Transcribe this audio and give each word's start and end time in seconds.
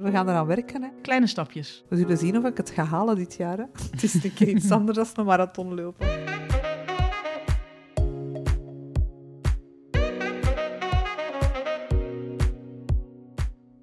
We 0.00 0.10
gaan 0.10 0.28
eraan 0.28 0.46
werken. 0.46 0.82
Hè. 0.82 0.88
Kleine 1.02 1.26
stapjes. 1.26 1.84
We 1.88 1.96
zullen 1.96 2.18
zien 2.18 2.36
of 2.36 2.44
ik 2.44 2.56
het 2.56 2.70
ga 2.70 2.84
halen 2.84 3.16
dit 3.16 3.34
jaar. 3.34 3.58
Hè. 3.58 3.64
Het 3.90 4.02
is 4.02 4.24
een 4.24 4.34
keer 4.34 4.48
iets 4.48 4.70
anders 4.70 4.96
dan 4.96 5.08
een 5.14 5.24
marathon 5.24 5.74
lopen. 5.74 6.06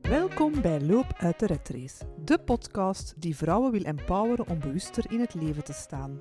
Welkom 0.02 0.62
bij 0.62 0.82
Loop 0.82 1.14
uit 1.18 1.40
de 1.40 1.46
Red 1.46 1.70
Race, 1.70 2.06
de 2.26 2.38
podcast 2.38 3.14
die 3.18 3.36
vrouwen 3.36 3.72
wil 3.72 3.84
empoweren 3.84 4.48
om 4.48 4.60
bewuster 4.60 5.12
in 5.12 5.20
het 5.20 5.34
leven 5.34 5.64
te 5.64 5.74
staan. 5.74 6.20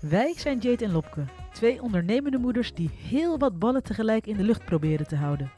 Wij 0.00 0.34
zijn 0.36 0.58
Jade 0.58 0.84
en 0.84 0.92
Lopke, 0.92 1.24
twee 1.52 1.82
ondernemende 1.82 2.38
moeders 2.38 2.74
die 2.74 2.90
heel 2.90 3.38
wat 3.38 3.58
ballen 3.58 3.82
tegelijk 3.82 4.26
in 4.26 4.36
de 4.36 4.42
lucht 4.42 4.64
proberen 4.64 5.06
te 5.06 5.16
houden. 5.16 5.50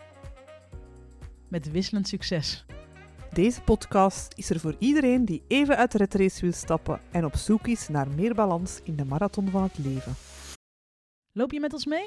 Met 1.48 1.70
wisselend 1.70 2.08
succes. 2.08 2.66
Deze 3.32 3.62
podcast 3.62 4.32
is 4.36 4.50
er 4.50 4.60
voor 4.60 4.74
iedereen 4.78 5.24
die 5.24 5.42
even 5.48 5.76
uit 5.76 5.92
de 5.92 5.98
Red 5.98 6.14
Race 6.14 6.40
wil 6.40 6.52
stappen 6.52 7.00
en 7.10 7.24
op 7.24 7.36
zoek 7.36 7.66
is 7.66 7.88
naar 7.88 8.08
meer 8.08 8.34
balans 8.34 8.80
in 8.84 8.96
de 8.96 9.04
marathon 9.04 9.50
van 9.50 9.62
het 9.62 9.78
leven. 9.78 10.14
Loop 11.32 11.52
je 11.52 11.60
met 11.60 11.72
ons 11.72 11.86
mee? 11.86 12.06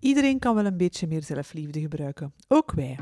Iedereen 0.00 0.38
kan 0.38 0.54
wel 0.54 0.66
een 0.66 0.76
beetje 0.76 1.06
meer 1.06 1.22
zelfliefde 1.22 1.80
gebruiken, 1.80 2.32
ook 2.48 2.72
wij. 2.72 2.98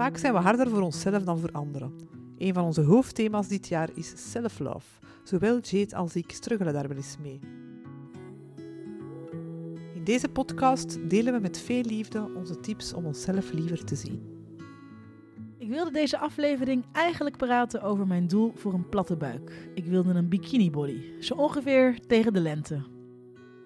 Vaak 0.00 0.16
zijn 0.16 0.32
we 0.32 0.38
harder 0.38 0.68
voor 0.68 0.82
onszelf 0.82 1.22
dan 1.22 1.38
voor 1.38 1.52
anderen. 1.52 1.92
Een 2.38 2.54
van 2.54 2.64
onze 2.64 2.80
hoofdthema's 2.80 3.48
dit 3.48 3.68
jaar 3.68 3.88
is 3.94 4.30
self-love. 4.30 4.86
Zowel 5.24 5.58
Jade 5.60 5.96
als 5.96 6.16
ik 6.16 6.30
struggelen 6.30 6.72
daar 6.72 6.88
wel 6.88 6.96
eens 6.96 7.16
mee. 7.22 7.40
In 9.94 10.04
deze 10.04 10.28
podcast 10.28 11.10
delen 11.10 11.32
we 11.32 11.40
met 11.40 11.58
veel 11.60 11.82
liefde 11.82 12.30
onze 12.36 12.60
tips 12.60 12.92
om 12.92 13.06
onszelf 13.06 13.52
liever 13.52 13.84
te 13.84 13.94
zien. 13.94 14.22
Ik 15.58 15.68
wilde 15.68 15.90
deze 15.90 16.18
aflevering 16.18 16.84
eigenlijk 16.92 17.36
praten 17.36 17.82
over 17.82 18.06
mijn 18.06 18.26
doel 18.26 18.52
voor 18.54 18.74
een 18.74 18.88
platte 18.88 19.16
buik. 19.16 19.70
Ik 19.74 19.84
wilde 19.84 20.14
een 20.14 20.28
bikini 20.28 20.70
body, 20.70 21.22
zo 21.22 21.34
ongeveer 21.34 22.00
tegen 22.06 22.32
de 22.32 22.40
lente. 22.40 22.82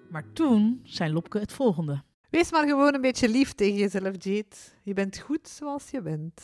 Maar 0.09 0.33
toen 0.33 0.79
zei 0.83 1.13
Lopke 1.13 1.39
het 1.39 1.51
volgende. 1.53 2.03
Wees 2.35 2.51
maar 2.51 2.67
gewoon 2.67 2.93
een 2.93 3.01
beetje 3.01 3.29
lief 3.29 3.53
tegen 3.53 3.77
jezelf, 3.77 4.13
Jade. 4.19 4.55
Je 4.83 4.93
bent 4.93 5.19
goed 5.19 5.47
zoals 5.47 5.89
je 5.89 6.01
bent. 6.01 6.43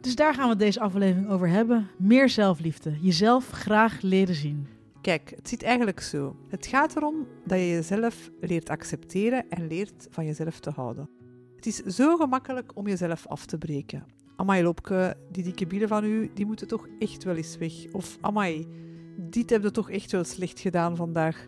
Dus 0.00 0.14
daar 0.14 0.34
gaan 0.34 0.48
we 0.48 0.56
deze 0.56 0.80
aflevering 0.80 1.28
over 1.30 1.48
hebben. 1.48 1.88
Meer 1.98 2.28
zelfliefde. 2.28 2.96
Jezelf 3.00 3.50
graag 3.50 4.00
leren 4.00 4.34
zien. 4.34 4.66
Kijk, 5.00 5.32
het 5.36 5.48
zit 5.48 5.62
eigenlijk 5.62 6.00
zo. 6.00 6.36
Het 6.48 6.66
gaat 6.66 6.96
erom 6.96 7.26
dat 7.44 7.58
je 7.58 7.68
jezelf 7.68 8.30
leert 8.40 8.70
accepteren 8.70 9.48
en 9.48 9.66
leert 9.66 10.06
van 10.10 10.24
jezelf 10.24 10.60
te 10.60 10.70
houden. 10.70 11.10
Het 11.56 11.66
is 11.66 11.76
zo 11.76 12.16
gemakkelijk 12.16 12.76
om 12.76 12.86
jezelf 12.86 13.26
af 13.26 13.46
te 13.46 13.58
breken. 13.58 14.04
Amai, 14.36 14.62
Lopke, 14.62 15.16
die 15.30 15.44
dikke 15.44 15.66
billen 15.66 15.88
van 15.88 16.04
u, 16.04 16.30
die 16.34 16.46
moeten 16.46 16.68
toch 16.68 16.88
echt 16.98 17.24
wel 17.24 17.36
eens 17.36 17.56
weg. 17.56 17.92
Of 17.92 18.18
amai, 18.20 18.66
dit 19.16 19.50
heb 19.50 19.62
je 19.62 19.70
toch 19.70 19.90
echt 19.90 20.12
wel 20.12 20.24
slecht 20.24 20.60
gedaan 20.60 20.96
vandaag. 20.96 21.46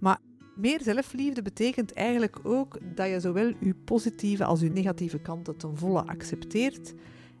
Maar 0.00 0.18
meer 0.56 0.82
zelfliefde 0.82 1.42
betekent 1.42 1.92
eigenlijk 1.92 2.38
ook 2.42 2.78
dat 2.94 3.08
je 3.08 3.20
zowel 3.20 3.52
je 3.60 3.74
positieve 3.74 4.44
als 4.44 4.60
je 4.60 4.70
negatieve 4.70 5.18
kanten 5.18 5.56
ten 5.56 5.76
volle 5.76 6.06
accepteert. 6.06 6.94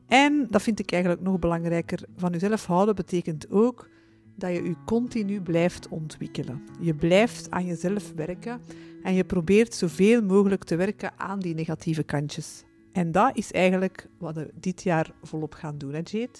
En 0.06 0.46
dat 0.50 0.62
vind 0.62 0.78
ik 0.78 0.92
eigenlijk 0.92 1.22
nog 1.22 1.38
belangrijker. 1.38 2.02
Van 2.16 2.32
jezelf 2.32 2.66
houden 2.66 2.94
betekent 2.94 3.50
ook 3.50 3.88
dat 4.36 4.52
je 4.52 4.62
je 4.62 4.76
continu 4.84 5.40
blijft 5.40 5.88
ontwikkelen. 5.88 6.62
Je 6.80 6.94
blijft 6.94 7.50
aan 7.50 7.66
jezelf 7.66 8.12
werken 8.12 8.60
en 9.02 9.14
je 9.14 9.24
probeert 9.24 9.74
zoveel 9.74 10.22
mogelijk 10.22 10.64
te 10.64 10.76
werken 10.76 11.12
aan 11.16 11.40
die 11.40 11.54
negatieve 11.54 12.02
kantjes. 12.02 12.64
En 12.92 13.12
dat 13.12 13.36
is 13.36 13.52
eigenlijk 13.52 14.08
wat 14.18 14.34
we 14.34 14.50
dit 14.54 14.82
jaar 14.82 15.12
volop 15.22 15.54
gaan 15.54 15.78
doen, 15.78 15.92
hè 15.92 16.00
Jade? 16.04 16.38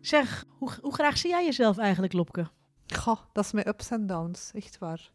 Zeg, 0.00 0.44
hoe, 0.58 0.70
hoe 0.80 0.94
graag 0.94 1.18
zie 1.18 1.30
jij 1.30 1.44
jezelf 1.44 1.78
eigenlijk, 1.78 2.12
Lopke? 2.12 2.46
Goh, 2.94 3.20
dat 3.32 3.44
is 3.44 3.52
mijn 3.52 3.68
ups 3.68 3.90
en 3.90 4.06
downs, 4.06 4.50
echt 4.54 4.78
waar. 4.78 5.10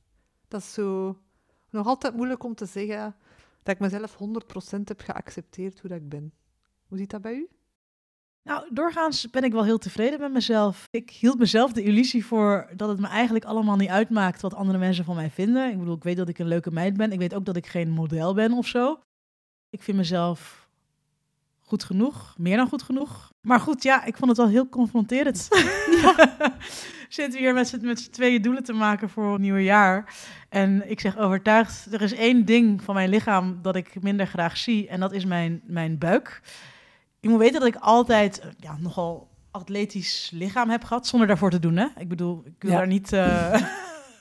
Dat 0.48 0.62
is 0.62 0.74
zo 0.74 1.18
nog 1.70 1.88
altijd 1.88 2.16
moeilijk 2.16 2.44
om 2.44 2.56
te 2.56 2.66
zeggen 2.66 3.16
dat 3.64 3.76
ik 3.76 3.82
mezelf 3.82 4.18
100% 4.78 4.84
heb 4.84 5.02
geaccepteerd 5.02 5.80
hoe 5.80 5.90
dat 5.90 6.00
ik 6.00 6.10
ben. 6.10 6.34
Hoe 6.88 6.98
ziet 6.98 7.10
dat 7.10 7.22
bij 7.22 7.34
u? 7.34 7.50
Nou, 8.44 8.68
doorgaans 8.72 9.30
ben 9.30 9.44
ik 9.44 9.52
wel 9.52 9.64
heel 9.64 9.78
tevreden 9.78 10.20
met 10.20 10.32
mezelf. 10.32 10.88
Ik 10.92 11.10
hield 11.10 11.40
mezelf 11.40 11.72
de 11.74 11.84
illusie 11.84 12.26
voor 12.26 12.70
dat 12.76 12.90
het 12.90 13.00
me 13.00 13.08
eigenlijk 13.08 13.46
allemaal 13.46 13.76
niet 13.76 13.90
uitmaakt 13.90 14.42
wat 14.42 14.54
andere 14.54 14.78
mensen 14.78 15.06
van 15.06 15.16
mij 15.16 15.30
vinden. 15.30 15.72
Ik 15.72 15.80
bedoel, 15.80 15.96
ik 15.96 16.04
weet 16.04 16.18
dat 16.18 16.30
ik 16.30 16.40
een 16.40 16.48
leuke 16.48 16.72
meid 16.72 16.98
ben. 16.98 17.12
Ik 17.12 17.20
weet 17.20 17.34
ook 17.34 17.46
dat 17.46 17.56
ik 17.56 17.68
geen 17.68 17.90
model 17.90 18.34
ben 18.34 18.52
of 18.52 18.68
zo. 18.68 19.00
Ik 19.70 19.84
vind 19.84 19.98
mezelf 19.98 20.61
goed 21.72 21.84
genoeg, 21.84 22.34
meer 22.38 22.58
dan 22.58 22.68
goed 22.68 22.84
genoeg. 22.84 23.32
Maar 23.42 23.60
goed, 23.60 23.84
ja, 23.84 24.06
ik 24.06 24.18
vond 24.18 24.30
het 24.30 24.40
wel 24.40 24.48
heel 24.48 24.70
confronterend. 24.70 25.48
ja. 26.02 26.16
Zitten 27.10 27.34
we 27.34 27.40
hier 27.46 27.54
met 27.54 27.68
z'n, 27.68 27.86
met 27.86 28.00
z'n 28.00 28.10
tweeën 28.12 28.42
doelen 28.42 28.64
te 28.64 28.74
maken 28.74 29.10
voor 29.10 29.32
het 29.32 29.42
nieuwe 29.42 29.64
jaar. 29.64 30.16
En 30.50 30.90
ik 30.90 31.00
zeg 31.00 31.18
overtuigd, 31.18 31.94
er 31.94 32.02
is 32.02 32.14
één 32.14 32.46
ding 32.46 32.84
van 32.84 32.96
mijn 32.96 33.10
lichaam 33.10 33.60
dat 33.62 33.76
ik 33.76 34.02
minder 34.02 34.28
graag 34.28 34.58
zie. 34.58 34.88
En 34.88 35.00
dat 35.00 35.12
is 35.14 35.26
mijn, 35.26 35.62
mijn 35.66 35.98
buik. 35.98 36.42
Je 37.20 37.30
moet 37.30 37.40
weten 37.40 37.60
dat 37.60 37.70
ik 37.70 37.76
altijd 37.76 38.42
ja, 38.58 38.78
nogal 38.80 39.30
atletisch 39.52 40.30
lichaam 40.34 40.70
heb 40.70 40.84
gehad, 40.84 41.08
zonder 41.08 41.28
daarvoor 41.28 41.50
te 41.50 41.60
doen. 41.60 41.78
Hè? 41.78 41.88
Ik 41.98 42.08
bedoel, 42.08 42.42
ik 42.46 42.54
wil 42.60 42.72
Ja. 42.72 42.78
daar 42.78 42.88
niet, 42.88 43.14
eh, 43.14 43.62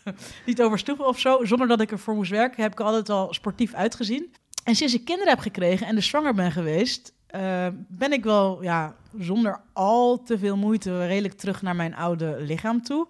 niet 0.47 0.63
of 0.99 1.19
zo. 1.19 1.45
Zonder 1.45 1.69
dat 1.69 1.81
ik 1.81 1.91
ervoor 1.91 2.15
moest 2.15 2.31
werken, 2.31 2.63
heb 2.63 2.73
ik 2.73 2.81
altijd 2.81 3.09
al 3.09 3.35
sportief 3.35 3.75
uitgezien. 3.75 4.35
En 4.65 4.75
sinds 4.75 4.95
ik 4.95 5.05
kinderen 5.05 5.33
heb 5.33 5.43
gekregen 5.43 5.87
en 5.87 5.95
dus 5.95 6.09
zwanger 6.09 6.35
ben 6.35 6.53
geweest, 6.53 7.13
eh, 7.31 7.67
ben 7.89 8.13
ik 8.13 8.25
wel 8.25 8.63
ja, 8.63 8.95
zonder 9.19 9.61
al 9.73 10.23
te 10.23 10.39
veel 10.39 10.57
moeite 10.57 11.07
redelijk 11.07 11.35
terug 11.35 11.63
naar 11.63 11.77
mijn 11.77 11.95
oude 11.95 12.37
lichaam 12.41 12.83
toe. 12.83 13.07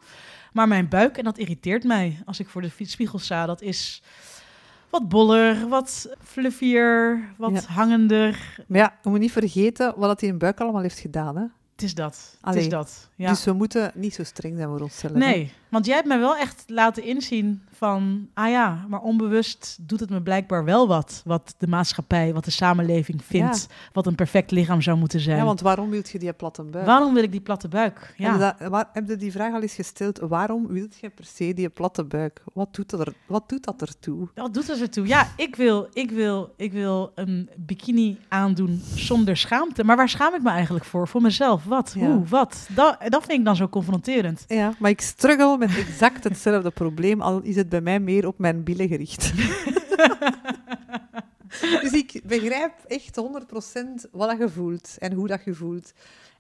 Maar 0.53 0.69
mijn 0.69 0.89
buik, 0.89 1.17
en 1.19 1.25
dat 1.25 1.39
irriteert 1.39 1.85
mij 1.85 2.23
als 2.25 2.41
ik 2.41 2.49
voor 2.49 2.63
de 2.63 2.71
spiegel 2.79 3.19
sta, 3.19 3.47
dat 3.47 3.63
is 3.63 4.03
wat 4.91 5.09
boller, 5.09 5.69
wat 5.69 6.15
fluffier, 6.23 7.21
wat 7.37 7.53
Ja. 7.53 7.61
hangender. 7.73 8.57
Maar 8.69 8.79
ja, 8.79 8.87
we 9.03 9.11
moeten 9.11 9.21
niet 9.21 9.33
vergeten 9.33 9.93
wat 9.97 10.09
dat 10.09 10.23
in 10.23 10.39
buik 10.39 10.61
allemaal 10.61 10.83
heeft 10.83 10.99
gedaan. 10.99 11.37
Hè? 11.37 11.43
Het 11.73 11.83
is 11.83 11.95
dat. 11.95 12.37
Het 12.41 12.55
is 12.55 12.69
dat. 12.69 13.09
Ja. 13.15 13.29
Dus 13.29 13.45
we 13.45 13.53
moeten 13.53 13.91
niet 13.95 14.15
zo 14.15 14.25
streng 14.25 14.57
zijn 14.57 14.69
voor 14.69 14.81
onszelf. 14.81 15.13
nee, 15.13 15.53
want 15.71 15.87
jij 15.87 15.95
hebt 15.95 16.09
mij 16.09 16.19
wel 16.19 16.37
echt 16.37 16.65
laten 16.67 17.03
inzien 17.05 17.63
van, 17.73 18.29
ah 18.35 18.51
ja, 18.51 18.85
maar 18.89 19.01
onbewust 19.01 19.79
doet 19.81 20.01
het 20.01 20.11
me 20.11 20.23
blijkbaar 20.23 20.65
wel 20.65 20.89
wat. 20.89 21.23
Wat 21.25 21.55
de 21.59 21.67
maatschappij, 21.67 22.33
wat 22.33 22.45
de 22.45 22.51
samenleving 22.51 23.25
vindt, 23.25 23.67
wat 23.93 24.07
een 24.07 24.15
perfect 24.15 24.51
lichaam 24.51 24.81
zou 24.81 24.99
moeten 24.99 25.21
zijn. 25.21 25.37
Ja, 25.37 25.45
want 25.45 25.61
waarom 25.61 25.91
wilt 25.91 26.11
je 26.11 26.19
die 26.19 26.33
platte 26.33 26.63
buik? 26.63 26.87
Waarom 26.87 27.15
wil 27.15 27.23
ik 27.23 27.31
die 27.33 27.41
platte 27.41 27.69
buik? 27.69 27.99
Heb, 28.17 28.17
Ja. 28.17 28.33
je 28.33 28.39
dat- 28.39 28.69
waar, 28.69 28.89
heb 28.93 29.09
je 29.09 29.17
die 29.17 29.33
vraag 29.33 29.53
al 29.55 29.63
eens 29.63 29.75
gesteld? 29.75 30.19
Waarom 30.19 30.67
wilt 30.67 30.97
je 31.01 31.09
per 31.11 31.25
se 31.25 31.55
die 31.55 31.69
platte 31.69 32.05
buik? 32.05 32.43
Wat 32.55 32.75
doet 32.75 32.91
dat, 32.91 33.01
er, 33.01 33.13
wat 33.27 33.49
doet 33.49 33.65
dat 33.65 33.81
ertoe? 33.81 34.29
Wat 34.35 34.55
doet 34.55 34.67
dat 34.67 34.81
ertoe? 34.81 35.07
Ja, 35.07 35.29
ik 35.37 35.57
wil, 35.57 35.89
ik, 35.93 36.11
wil, 36.11 36.53
ik 36.57 36.73
wil 36.73 37.13
een 37.15 37.51
bikini 37.57 38.19
aandoen 38.29 38.83
zonder 38.95 39.37
schaamte. 39.37 39.85
Maar 39.85 39.97
waar 39.97 40.09
schaam 40.09 40.35
ik 40.35 40.43
me 40.43 40.51
eigenlijk 40.51 40.85
voor? 40.85 41.09
Voor 41.09 41.23
mezelf. 41.23 41.65
Wat? 41.65 41.93
Ja. 41.99 42.07
Hoe? 42.07 42.25
Wat? 42.27 42.67
Dat, 42.75 42.97
dat 43.09 43.25
vind 43.25 43.39
ik 43.39 43.45
dan 43.45 43.57
zo 43.57 43.69
confronterend. 43.69 44.45
Ja, 44.49 44.73
maar 44.79 44.91
ik 44.91 45.01
struggle 45.01 45.59
met 45.61 45.77
exact 45.77 46.25
hetzelfde 46.25 46.71
probleem, 46.71 47.21
al 47.21 47.43
is 47.43 47.57
het 47.57 47.69
bij 47.69 47.81
mij 47.81 48.01
meer 48.01 48.27
op 48.27 48.39
mijn 48.39 48.65
billen 48.65 48.89
gericht. 48.89 49.33
dus 51.83 51.93
ik 51.93 52.21
begrijp 52.25 52.73
echt 52.87 53.21
100% 54.07 54.11
wat 54.11 54.39
je 54.39 54.49
voelt 54.49 54.97
en 54.99 55.13
hoe 55.13 55.27
dat 55.27 55.45
je 55.45 55.55
voelt. 55.55 55.93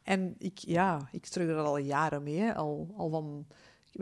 En 0.02 0.34
ik, 0.38 0.58
ja, 0.58 1.08
ik 1.12 1.26
struggle 1.26 1.54
er 1.54 1.60
al 1.60 1.78
jaren 1.78 2.22
mee. 2.22 2.52
Al, 2.52 2.94
al 2.96 3.10
van, 3.10 3.46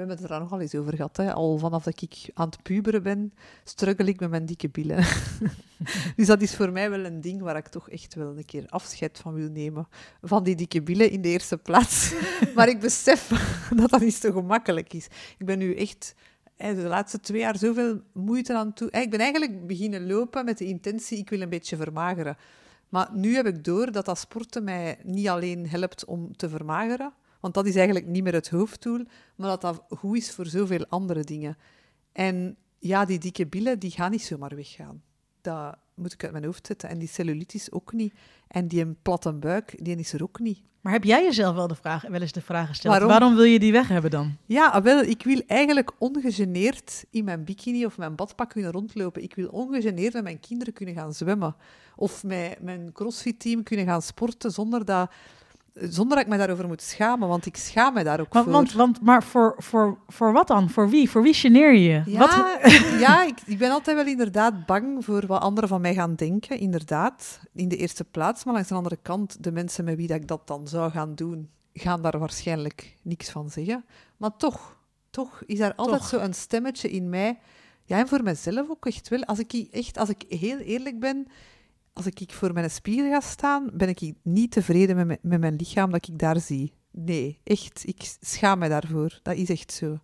ik 0.01 0.09
heb 0.09 0.19
het 0.19 0.31
er 0.31 0.41
nogal 0.41 0.61
eens 0.61 0.75
over 0.75 0.97
gehad. 0.97 1.17
Hè. 1.17 1.33
Al 1.33 1.59
vanaf 1.59 1.83
dat 1.85 2.03
ik 2.03 2.31
aan 2.35 2.49
het 2.49 2.63
puberen 2.63 3.03
ben, 3.03 3.33
struggle 3.65 4.07
ik 4.07 4.21
met 4.21 4.31
mijn 4.31 4.47
dikke 4.47 4.69
billen. 4.69 5.05
dus 6.17 6.27
dat 6.27 6.43
is 6.43 6.55
voor 6.55 6.73
mij 6.73 6.91
wel 6.91 7.05
een 7.05 7.21
ding 7.21 7.41
waar 7.41 7.57
ik 7.57 7.69
toch 7.69 7.91
echt 7.91 8.15
wel 8.15 8.37
een 8.37 8.45
keer 8.45 8.65
afscheid 8.69 9.19
van 9.19 9.35
wil 9.35 9.49
nemen. 9.51 9.89
Van 10.23 10.43
die 10.43 10.55
dikke 10.55 10.83
billen 10.83 11.11
in 11.11 11.23
de 11.23 11.29
eerste 11.29 11.59
plaats. 11.59 12.15
maar 12.55 12.69
ik 12.69 12.81
besef 12.81 13.29
dat 13.77 13.91
dat 13.91 14.01
niet 14.01 14.15
zo 14.15 14.33
gemakkelijk 14.33 14.93
is. 14.93 15.07
Ik 15.39 15.47
ben 15.47 15.59
nu 15.59 15.75
echt 15.75 16.15
de 16.57 16.75
laatste 16.75 17.21
twee 17.21 17.41
jaar 17.41 17.59
zoveel 17.59 18.01
moeite 18.13 18.55
aan 18.55 18.73
toe. 18.73 18.91
Ik 18.91 19.11
ben 19.11 19.21
eigenlijk 19.21 19.67
beginnen 19.67 20.07
lopen 20.07 20.45
met 20.45 20.59
de 20.59 20.65
intentie, 20.65 21.19
ik 21.19 21.31
wil 21.31 21.41
een 21.41 21.49
beetje 21.49 21.77
vermageren. 21.77 22.37
Maar 22.89 23.09
nu 23.13 23.35
heb 23.35 23.47
ik 23.47 23.65
door 23.65 23.93
dat 23.93 24.05
dat 24.05 24.19
sporten 24.19 24.65
mij 24.65 24.99
niet 25.03 25.29
alleen 25.29 25.69
helpt 25.69 26.05
om 26.05 26.37
te 26.37 26.49
vermageren, 26.49 27.13
want 27.41 27.55
dat 27.55 27.67
is 27.67 27.77
eigenlijk 27.77 28.07
niet 28.07 28.23
meer 28.23 28.33
het 28.33 28.49
hoofddoel, 28.49 29.05
maar 29.37 29.49
dat 29.49 29.61
dat 29.61 29.85
goed 29.89 30.17
is 30.17 30.31
voor 30.31 30.47
zoveel 30.47 30.87
andere 30.89 31.25
dingen. 31.25 31.57
En 32.13 32.57
ja, 32.79 33.05
die 33.05 33.19
dikke 33.19 33.47
billen, 33.47 33.79
die 33.79 33.91
gaan 33.91 34.11
niet 34.11 34.23
zomaar 34.23 34.55
weggaan. 34.55 35.03
Dat 35.41 35.77
moet 35.95 36.13
ik 36.13 36.23
uit 36.23 36.33
mijn 36.33 36.45
hoofd 36.45 36.67
zetten. 36.67 36.89
En 36.89 36.99
die 36.99 37.09
cellulitis 37.09 37.73
ook 37.73 37.93
niet. 37.93 38.15
En 38.49 38.69
die 38.69 38.81
een 38.81 38.97
platte 39.03 39.33
buik, 39.33 39.85
die 39.85 39.97
is 39.97 40.13
er 40.13 40.23
ook 40.23 40.39
niet. 40.39 40.63
Maar 40.81 40.93
heb 40.93 41.05
jij 41.05 41.23
jezelf 41.23 41.55
wel, 41.55 41.67
de 41.67 41.75
vraag, 41.75 42.03
wel 42.09 42.21
eens 42.21 42.33
de 42.33 42.41
vraag 42.41 42.69
gesteld, 42.69 42.93
Waarom? 42.93 43.11
waarom, 43.11 43.35
wil 43.35 43.45
je 43.45 43.59
die 43.59 43.73
weg 43.73 43.89
hebben 43.89 44.11
dan? 44.11 44.37
Ja, 44.47 44.69
ah, 44.69 44.83
wel, 44.83 45.03
ik 45.03 45.23
wil 45.23 45.43
eigenlijk 45.47 45.91
ongegeneerd 45.99 47.05
in 47.11 47.25
mijn 47.25 47.45
bikini 47.45 47.85
of 47.85 47.99
mijn 47.99 48.15
badpak 48.15 48.51
kunnen 48.51 48.73
rondlopen. 48.73 49.23
Ik 49.23 49.35
wil 49.35 49.49
ongegeneerd 49.49 50.13
met 50.13 50.23
mijn 50.23 50.41
kinderen 50.41 50.75
kunnen 50.75 50.95
gaan 50.95 51.15
zwemmen. 51.15 51.57
Of 51.97 52.25
met 52.25 52.61
mijn 52.61 52.93
crossfit-team 52.93 53.63
kunnen 53.63 53.87
gaan 53.87 54.03
sporten 54.03 54.51
zonder 54.51 54.85
dat, 54.85 55.11
zonder 55.81 56.17
dat 56.17 56.27
ik 56.27 56.33
me 56.33 56.37
daarover 56.39 56.67
moet 56.67 56.83
schamen. 56.83 57.29
Want 57.29 57.47
ik 57.47 57.57
schaam 57.57 57.95
me 57.95 58.05
daar 58.05 58.21
ook 58.21 58.33
Want, 58.33 58.45
voor. 58.45 58.55
want, 58.55 58.73
want, 58.73 59.01
maar 59.01 59.23
voor, 59.23 59.55
voor, 59.59 59.99
voor 60.07 60.33
wat 60.33 60.47
dan? 60.47 60.71
Voor 60.71 60.89
wie? 60.89 61.11
Voor 61.11 61.23
wie 61.23 61.35
geneer 61.35 61.75
je? 61.75 62.03
Ja, 62.07 62.19
Wat, 62.19 62.35
ja 63.07 63.25
ik, 63.25 63.39
ik 63.47 63.59
ben 63.59 63.71
altijd 63.71 63.97
wel 63.97 64.07
inderdaad 64.07 64.67
bang 64.67 65.05
voor 65.05 65.27
wat 65.27 65.41
anderen 65.41 65.69
van 65.69 65.81
mij 65.81 65.95
gaan 65.95 66.15
denken. 66.15 66.59
Inderdaad, 66.59 67.41
in 67.53 67.69
de 67.69 67.77
eerste 67.77 68.05
plaats. 68.05 68.45
Maar 68.45 68.55
langs 68.55 68.69
de 68.69 68.75
andere 68.75 68.99
kant, 69.03 69.43
de 69.45 69.53
mensen 69.53 69.85
met 69.85 69.97
wie 69.97 70.07
dat 70.07 70.17
ik 70.17 70.29
dat 70.29 70.47
dan 70.47 70.69
zou 70.69 70.91
gaan 70.91 71.15
doen, 71.15 71.51
gaan 71.73 72.03
daar 72.03 72.19
waarschijnlijk 72.19 72.97
niks 73.03 73.31
van 73.31 73.51
zeggen. 73.51 73.85
Maar 74.17 74.37
toch, 74.37 74.77
toch 75.11 75.43
is 75.47 75.61
er 75.61 75.75
altijd 75.75 76.01
Toch. 76.01 76.09
zo 76.09 76.19
een 76.19 76.35
stemmetje 76.35 76.91
in 76.91 77.09
mij. 77.09 77.39
Ja, 77.85 77.99
en 77.99 78.09
voor 78.09 78.23
mezelf 78.23 78.71
ook 78.71 78.87
echt 78.87 79.09
wel. 79.09 79.25
Als 79.25 79.39
ik 79.39 79.53
echt, 79.71 79.99
als 79.99 80.09
ik 80.09 80.25
heel 80.29 80.59
eerlijk 80.59 81.01
ben, 81.01 81.27
als 81.99 82.07
ik 82.07 82.33
voor 82.33 82.53
mijn 82.53 82.71
spiegel 82.71 83.11
ga 83.11 83.21
staan, 83.21 83.71
ben 83.73 83.89
ik 83.89 84.13
niet 84.23 84.51
tevreden 84.51 84.97
met 84.97 85.07
mijn, 85.07 85.19
met 85.23 85.41
mijn 85.41 85.57
lichaam 85.57 85.91
dat 85.91 86.09
ik 86.09 86.19
daar 86.19 86.41
zie. 86.41 86.73
Nee, 86.91 87.41
echt. 87.45 87.83
Ik 87.87 88.17
schaam 88.21 88.59
me 88.59 88.69
daarvoor. 88.69 89.19
Dat 89.23 89.37
is 89.37 89.51
echt 89.51 89.73
zo. 89.73 89.99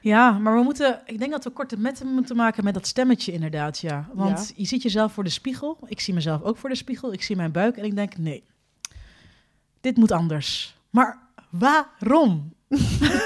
Ja, 0.00 0.30
maar 0.38 0.54
we 0.54 0.62
moeten, 0.62 1.02
ik 1.06 1.18
denk 1.18 1.30
dat 1.30 1.44
we 1.44 1.50
korte 1.50 1.78
metten 1.78 2.06
moeten 2.06 2.36
maken 2.36 2.64
met 2.64 2.74
dat 2.74 2.86
stemmetje 2.86 3.32
inderdaad, 3.32 3.78
ja. 3.78 4.08
Want 4.12 4.52
je 4.56 4.64
ziet 4.64 4.82
jezelf 4.82 5.12
voor 5.12 5.24
de 5.24 5.30
spiegel. 5.30 5.78
Ik 5.86 6.00
zie 6.00 6.14
mezelf 6.14 6.42
ook 6.42 6.56
voor 6.56 6.68
de 6.68 6.76
spiegel. 6.76 7.12
Ik 7.12 7.22
zie 7.22 7.36
mijn 7.36 7.52
buik 7.52 7.76
en 7.76 7.84
ik 7.84 7.96
denk, 7.96 8.16
nee, 8.16 8.44
dit 9.80 9.96
moet 9.96 10.12
anders. 10.12 10.78
Maar 10.90 11.18
waarom? 11.50 12.52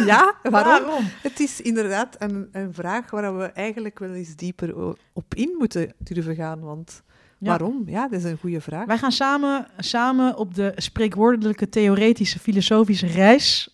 Ja, 0.06 0.34
waarom? 0.50 0.86
Waarom? 0.86 1.04
Het 1.22 1.40
is 1.40 1.60
inderdaad 1.60 2.16
een, 2.18 2.48
een 2.52 2.74
vraag 2.74 3.10
waar 3.10 3.38
we 3.38 3.44
eigenlijk 3.44 3.98
wel 3.98 4.12
eens 4.12 4.36
dieper 4.36 4.96
op 5.12 5.34
in 5.34 5.54
moeten 5.58 5.92
durven 5.98 6.34
gaan. 6.34 6.60
Want 6.60 7.02
Ja. 7.38 7.48
waarom? 7.48 7.82
Ja, 7.86 8.08
dat 8.08 8.18
is 8.18 8.24
een 8.24 8.38
goede 8.40 8.60
vraag. 8.60 8.86
Wij 8.86 8.98
gaan 8.98 9.12
samen, 9.12 9.66
samen 9.78 10.36
op 10.36 10.54
de 10.54 10.72
spreekwoordelijke, 10.76 11.68
theoretische, 11.68 12.38
filosofische 12.38 13.06
reis 13.06 13.68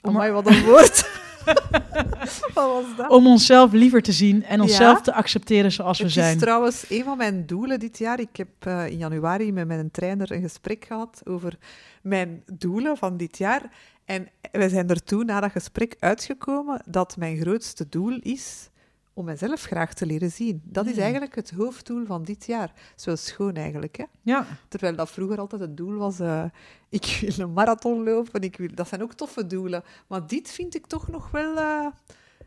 om, 0.00 0.10
Amai, 0.14 0.30
wat 0.32 0.46
een 0.46 0.64
woord. 0.64 1.08
wat 2.54 2.54
was 2.54 2.84
dat? 2.96 3.10
om 3.10 3.26
onszelf 3.26 3.72
liever 3.72 4.02
te 4.02 4.12
zien 4.12 4.44
en 4.44 4.60
onszelf 4.60 4.96
Ja. 4.96 5.02
te 5.02 5.12
accepteren 5.12 5.72
zoals 5.72 5.98
we 5.98 6.04
Het 6.04 6.12
zijn. 6.12 6.34
is 6.36 6.40
trouwens 6.42 6.84
een 6.88 7.04
van 7.04 7.16
mijn 7.16 7.46
doelen 7.46 7.78
dit 7.78 7.98
jaar. 7.98 8.20
Ik 8.20 8.36
heb 8.36 8.48
eh, 8.58 8.86
in 8.86 8.96
januari 8.98 9.52
met 9.52 9.66
mijn 9.66 9.90
trainer 9.90 10.32
een 10.32 10.42
gesprek 10.42 10.84
gehad 10.84 11.20
over 11.24 11.58
mijn 12.02 12.42
doelen 12.52 12.96
van 12.96 13.16
dit 13.16 13.38
jaar. 13.38 13.62
En 14.04 14.28
we 14.52 14.68
zijn 14.68 14.88
er 14.88 15.02
toen 15.02 15.26
na 15.26 15.40
dat 15.40 15.50
gesprek 15.50 15.96
uitgekomen 15.98 16.82
dat 16.86 17.16
mijn 17.16 17.36
grootste 17.40 17.86
doel 17.88 18.18
is 18.22 18.68
om 19.14 19.24
mezelf 19.24 19.62
graag 19.62 19.94
te 19.94 20.06
leren 20.06 20.30
zien. 20.30 20.62
Dat 20.64 20.86
is 20.86 20.92
Hmm. 20.92 21.00
eigenlijk 21.02 21.34
het 21.34 21.50
hoofddoel 21.50 22.04
van 22.06 22.22
dit 22.22 22.46
jaar. 22.46 22.66
Dat 22.66 22.94
is 22.96 23.04
wel 23.04 23.16
schoon 23.16 23.54
eigenlijk, 23.54 23.96
hè? 23.96 24.04
Ja, 24.22 24.46
Terwijl 24.68 24.96
dat 24.96 25.10
vroeger 25.10 25.38
altijd 25.38 25.60
het 25.60 25.76
doel 25.76 25.94
was, 25.98 26.20
eh, 26.20 26.44
ik 26.88 27.18
wil 27.20 27.44
een 27.46 27.52
marathon 27.52 28.04
lopen, 28.04 28.40
ik 28.42 28.56
wil, 28.56 28.68
dat 28.74 28.88
zijn 28.88 29.02
ook 29.02 29.12
toffe 29.14 29.46
doelen. 29.46 29.82
Maar 30.06 30.26
dit 30.26 30.50
vind 30.50 30.74
ik 30.74 30.86
toch 30.86 31.08
nog 31.08 31.30
wel 31.30 31.56
eh, 31.56 31.86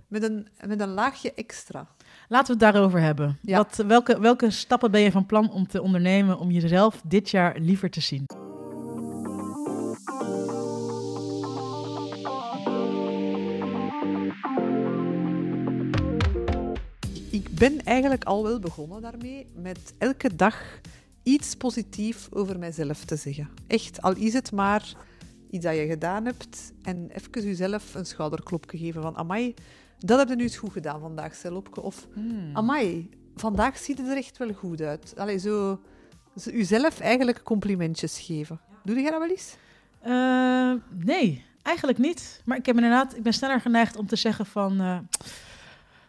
met, 0.07 0.23
een, 0.23 0.47
met 0.67 0.79
een 0.79 0.93
laagje 0.93 1.33
extra. 1.33 1.87
laten 2.27 2.57
we 2.57 2.65
het 2.65 2.73
daarover 2.73 2.99
hebben. 2.99 3.37
Ja. 3.41 3.57
Wat, 3.57 3.75
welke, 3.87 4.19
welke 4.19 4.49
stappen 4.49 4.91
ben 4.91 5.01
je 5.01 5.11
van 5.11 5.25
plan 5.25 5.51
om 5.51 5.67
te 5.67 5.81
ondernemen 5.81 6.37
om 6.39 6.51
jezelf 6.51 7.01
dit 7.05 7.29
jaar 7.29 7.59
liever 7.59 7.89
te 7.89 8.01
zien? 8.01 8.25
Ben 17.69 17.83
eigenlijk 17.83 18.23
al 18.23 18.43
wel 18.43 18.59
begonnen 18.59 19.01
daarmee, 19.01 19.47
met 19.55 19.93
elke 19.97 20.35
dag 20.35 20.79
iets 21.23 21.55
positiefs 21.55 22.27
over 22.31 22.59
mijzelf 22.59 23.05
te 23.05 23.15
zeggen. 23.15 23.49
Echt, 23.67 24.01
al 24.01 24.15
is 24.15 24.33
het 24.33 24.51
maar 24.51 24.93
iets 25.49 25.65
dat 25.65 25.75
je 25.75 25.85
gedaan 25.85 26.25
hebt 26.25 26.73
en 26.81 27.09
even 27.09 27.43
jezelf 27.43 27.95
een 27.95 28.05
schouderklopje 28.05 28.77
geven 28.77 29.01
van 29.01 29.17
amai, 29.17 29.53
dat 29.99 30.19
heb 30.19 30.29
je 30.29 30.35
nu 30.35 30.43
eens 30.43 30.57
goed 30.57 30.71
gedaan 30.71 30.99
vandaag, 30.99 31.35
Selopke. 31.35 31.81
Of 31.81 32.07
amai, 32.53 33.09
vandaag 33.35 33.77
ziet 33.77 33.97
het 33.97 34.07
er 34.07 34.17
echt 34.17 34.37
wel 34.37 34.53
goed 34.53 34.81
uit. 34.81 35.13
Allee, 35.17 35.37
zo, 35.37 35.79
zo 36.37 36.51
jezelf 36.51 36.99
eigenlijk 36.99 37.43
complimentjes 37.43 38.19
geven. 38.19 38.59
Doe 38.83 39.01
jij 39.01 39.11
dat 39.11 39.19
wel 39.19 39.29
eens? 39.29 39.55
Eh, 40.01 40.73
nee, 41.05 41.45
eigenlijk 41.61 41.97
niet. 41.97 42.41
Maar 42.45 42.57
ik, 42.57 42.65
heb 42.65 42.75
inderdaad, 42.75 43.15
ik 43.15 43.23
ben 43.23 43.33
sneller 43.33 43.61
geneigd 43.61 43.95
om 43.95 44.07
te 44.07 44.15
zeggen 44.15 44.45
van... 44.45 44.81
eh 44.81 44.97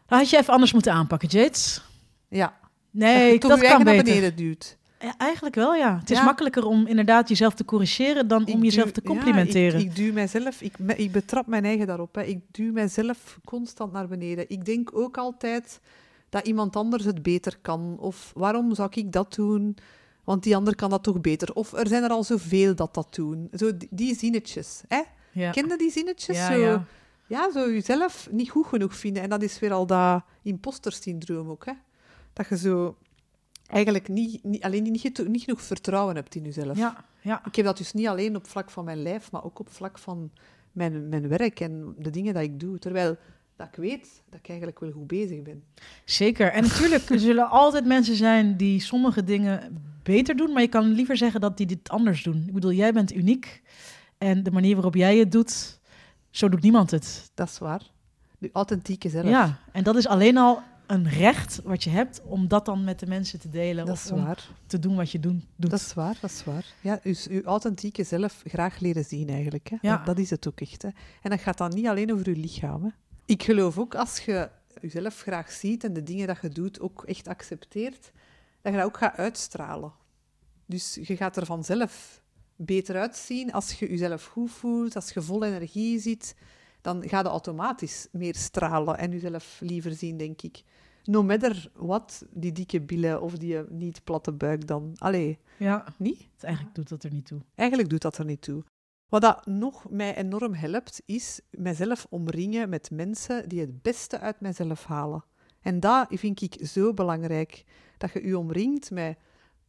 dat 0.06 0.19
had 0.19 0.31
je 0.31 0.37
even 0.39 0.53
anders 0.53 0.73
moeten 0.73 0.93
aanpakken, 0.93 1.29
Jades. 1.29 1.83
Ja. 2.29 2.59
Nee, 2.91 3.39
dat 3.39 3.61
je 3.61 3.67
kan 3.69 3.85
beter. 3.85 4.05
beneden 4.05 4.37
duwt. 4.37 4.77
Ja, 5.01 5.15
eigenlijk 5.19 5.55
wel, 5.55 5.75
ja. 5.75 5.99
Het 5.99 6.11
is 6.11 6.19
Ja. 6.19 6.25
makkelijker 6.25 6.65
om 6.67 6.87
inderdaad 6.87 7.29
jezelf 7.29 7.55
te 7.55 7.65
corrigeren 7.65 8.29
dan 8.29 8.47
om 8.47 8.62
jezelf 8.62 8.85
duw- 8.85 8.93
te 8.93 9.03
complimenteren. 9.03 9.79
Ja, 9.81 9.85
ik, 9.85 9.91
ik 9.91 9.97
duw 9.97 10.12
mijzelf, 10.12 10.61
ik, 10.62 10.75
ik 10.97 11.12
betrap 11.12 11.47
mijn 11.47 11.65
eigen 11.65 11.87
daarop. 11.87 12.15
Hè. 12.15 12.23
Ik 12.23 12.39
duw 12.51 12.73
mijzelf 12.73 13.39
constant 13.45 13.93
naar 13.93 14.09
beneden. 14.09 14.45
Ik 14.49 14.65
denk 14.65 14.91
ook 14.97 15.17
altijd 15.19 15.81
dat 16.29 16.47
iemand 16.47 16.77
anders 16.77 17.05
het 17.05 17.23
beter 17.23 17.59
kan. 17.62 17.97
Of 17.99 18.33
waarom 18.35 18.75
zou 18.75 18.89
ik 18.95 19.12
dat 19.12 19.35
doen? 19.35 19.77
Want 20.25 20.43
die 20.43 20.56
ander 20.56 20.75
kan 20.77 20.91
dat 20.91 21.03
toch 21.03 21.21
beter. 21.21 21.55
Of 21.55 21.73
er 21.73 21.87
zijn 21.89 22.03
er 22.03 22.11
al 22.11 22.25
zoveel 22.25 22.75
dat 22.75 22.95
dat 22.95 23.15
doen. 23.15 23.49
Zo 23.53 23.77
die, 23.77 23.89
die 23.91 24.17
zinnetjes. 24.19 24.81
Hè? 24.89 25.01
ja. 25.33 25.51
Ken 25.51 25.69
je 25.69 25.77
die 25.77 25.91
zinnetjes? 25.91 26.37
Ja, 26.37 26.47
zo, 26.47 26.59
ja. 26.59 26.85
Ja, 27.26 27.53
zo 27.53 27.73
jezelf 27.73 28.29
niet 28.31 28.50
goed 28.50 28.67
genoeg 28.67 28.97
vinden. 28.97 29.23
En 29.23 29.29
dat 29.29 29.43
is 29.43 29.59
weer 29.59 29.73
al 29.73 29.87
dat 29.87 30.23
imposter-syndroom 30.43 31.49
ook. 31.49 31.67
Hè? 31.67 31.73
Dat 32.32 32.49
je 32.49 32.56
zo 32.56 32.97
eigenlijk 33.67 34.09
niet, 34.09 34.44
niet, 34.44 34.62
alleen 34.62 34.82
niet, 34.82 35.26
niet 35.29 35.43
genoeg 35.43 35.62
vertrouwen 35.62 36.15
hebt 36.15 36.35
in 36.35 36.43
jezelf. 36.43 36.76
Ja, 36.76 37.05
ja. 37.21 37.44
Ik 37.44 37.55
heb 37.55 37.65
dat 37.65 37.76
dus 37.76 37.93
niet 37.93 38.06
alleen 38.06 38.37
op 38.37 38.47
vlak 38.47 38.71
van 38.71 38.85
mijn 38.85 39.03
lijf, 39.03 39.31
maar 39.31 39.44
ook 39.44 39.59
op 39.59 39.71
vlak 39.71 39.99
van 39.99 40.31
mijn, 40.73 41.09
mijn 41.09 41.29
werk 41.29 41.61
en 41.61 41.94
de 41.99 42.11
dingen 42.11 42.35
dat 42.35 42.43
ik 42.43 42.61
doe. 42.61 42.79
Terwijl 42.79 43.17
dat 43.56 43.67
ik 43.67 43.75
weet 43.75 44.23
dat 44.31 44.38
ik 44.38 44.49
eigenlijk 44.49 44.81
wel 44.81 44.91
goed 44.91 45.06
bezig 45.06 45.43
ben. 45.43 45.65
Zeker. 46.05 46.53
En 46.53 46.62
natuurlijk 46.62 47.11
er 47.11 47.19
zullen 47.19 47.49
altijd 47.62 47.87
mensen 47.87 48.17
zijn 48.17 48.56
die 48.56 48.81
sommige 48.81 49.25
dingen 49.25 49.82
beter 50.03 50.37
doen, 50.37 50.53
maar 50.53 50.63
je 50.63 50.69
kan 50.69 50.84
liever 50.84 51.17
zeggen 51.17 51.41
dat 51.41 51.56
die 51.56 51.67
dit 51.67 51.89
anders 51.89 52.22
doen. 52.22 52.44
Ik 52.46 52.53
bedoel, 52.53 52.72
jij 52.72 52.93
bent 52.93 53.15
uniek 53.15 53.63
en 54.19 54.43
de 54.43 54.51
manier 54.51 54.75
waarop 54.75 54.94
jij 54.94 55.17
het 55.17 55.32
doet, 55.32 55.81
zo 56.36 56.48
doet 56.48 56.62
niemand 56.62 56.91
het. 56.91 57.31
Dat 57.34 57.48
is 57.48 57.58
waar. 57.58 57.91
De 58.38 58.50
authentieke 58.53 59.08
zelf. 59.08 59.29
Ja, 59.29 59.58
en 59.72 59.84
dat 59.84 59.96
is 59.96 60.06
alleen 60.06 60.36
al 60.36 60.62
een 60.86 61.08
recht 61.08 61.60
wat 61.62 61.84
je 61.84 61.91
hebt 61.91 62.22
om 62.22 62.48
dat 62.48 62.64
dan 62.64 62.84
met 62.84 62.98
de 62.98 63.06
mensen 63.06 63.41
te 63.41 63.48
delen 63.48 63.86
dat 63.86 63.94
of 63.94 64.05
is 64.05 64.10
om 64.10 64.24
waar. 64.24 64.48
te 64.67 64.79
doen 64.79 64.96
wat 64.96 65.10
je 65.10 65.20
doen, 65.20 65.44
doet. 65.56 65.70
Dat 65.70 65.81
is 65.81 65.94
waar, 65.94 66.17
dat 66.20 66.31
is 66.31 66.44
waar. 66.44 66.64
Ja, 66.81 66.98
dus 67.03 67.29
uw 67.29 67.43
authentieke 67.43 68.05
zelf 68.05 68.43
graag 68.46 68.79
leren 68.79 69.05
zien 69.05 69.29
eigenlijk. 69.29 69.69
Hè. 69.69 69.76
Ja. 69.81 70.05
Dat, 70.05 70.19
is 70.19 70.31
het 70.31 70.48
ook 70.48 70.60
echt. 70.60 70.82
Hè. 70.82 70.88
En 71.22 71.31
dat 71.31 71.41
gaat 71.41 71.58
dan 71.58 71.74
niet 71.74 71.86
alleen 71.86 72.12
over 72.12 72.26
uw 72.26 72.41
lichaam. 72.41 72.82
Hè. 72.82 72.91
Ik 73.24 73.43
geloof 73.43 73.79
ook 73.79 73.94
als 73.94 74.19
je 74.19 74.50
jezelf 74.81 75.20
graag 75.20 75.50
ziet 75.50 75.84
en 75.84 75.93
de 75.93 76.03
dingen 76.03 76.26
dat 76.26 76.38
je 76.43 76.48
doet 76.48 76.81
ook 76.81 77.05
echt 77.05 77.29
accepteert, 77.29 78.12
dat 78.62 78.72
je 78.72 78.79
dat 78.79 78.86
ook 78.86 78.96
gaat 78.96 79.17
uitstralen. 79.17 79.93
Dus 80.67 80.98
je 81.03 81.17
gaat 81.17 81.36
er 81.36 81.46
vanzelf 81.46 82.22
beter 82.56 82.96
uitzien 82.96 83.53
als 83.53 83.73
je 83.73 83.89
jezelf 83.89 84.25
goed 84.25 84.51
voelt, 84.51 84.96
als 84.96 85.11
je 85.11 85.23
vol 85.23 85.44
energie 85.44 85.99
zit. 86.01 86.34
Dan 86.81 87.08
ga 87.08 87.19
je 87.19 87.25
automatisch 87.25 88.08
meer 88.13 88.34
stralen 88.34 88.99
en 88.99 89.11
jezelf 89.11 89.61
liever 89.61 89.93
zien, 89.93 90.17
denk 90.17 90.43
ik. 90.43 90.63
No 91.05 91.23
matter 91.23 91.70
wat, 91.75 92.25
die 92.31 92.53
dikke 92.53 92.81
billen 92.81 93.23
of 93.23 93.32
die 93.37 93.58
niet 93.69 94.05
platte 94.05 94.32
buik 94.32 94.67
dan. 94.67 94.93
Allee, 94.99 95.39
Ja, 95.58 95.84
niet? 95.99 96.29
eigenlijk 96.41 96.75
doet 96.75 96.89
dat 96.89 97.03
er 97.05 97.13
niet 97.13 97.27
toe. 97.27 97.41
Eigenlijk 97.55 97.89
doet 97.91 98.03
dat 98.03 98.19
er 98.19 98.25
niet 98.25 98.43
toe. 98.43 98.65
Wat 99.08 99.20
dat 99.23 99.46
nog 99.46 99.91
mij 99.91 100.17
enorm 100.17 100.55
helpt, 100.55 101.03
is 101.05 101.41
mijzelf 101.51 102.06
omringen 102.11 102.69
met 102.69 102.91
mensen 102.91 103.49
die 103.49 103.61
het 103.61 103.82
beste 103.82 104.19
uit 104.20 104.41
mijzelf 104.41 104.84
halen. 104.84 105.25
En 105.61 105.81
dat 105.81 106.06
vind 106.11 106.41
ik 106.43 106.56
zo 106.67 106.94
belangrijk. 106.94 107.65
Dat 107.99 108.13
je 108.13 108.27
je 108.27 108.39
omringt 108.39 108.91
met 108.91 109.19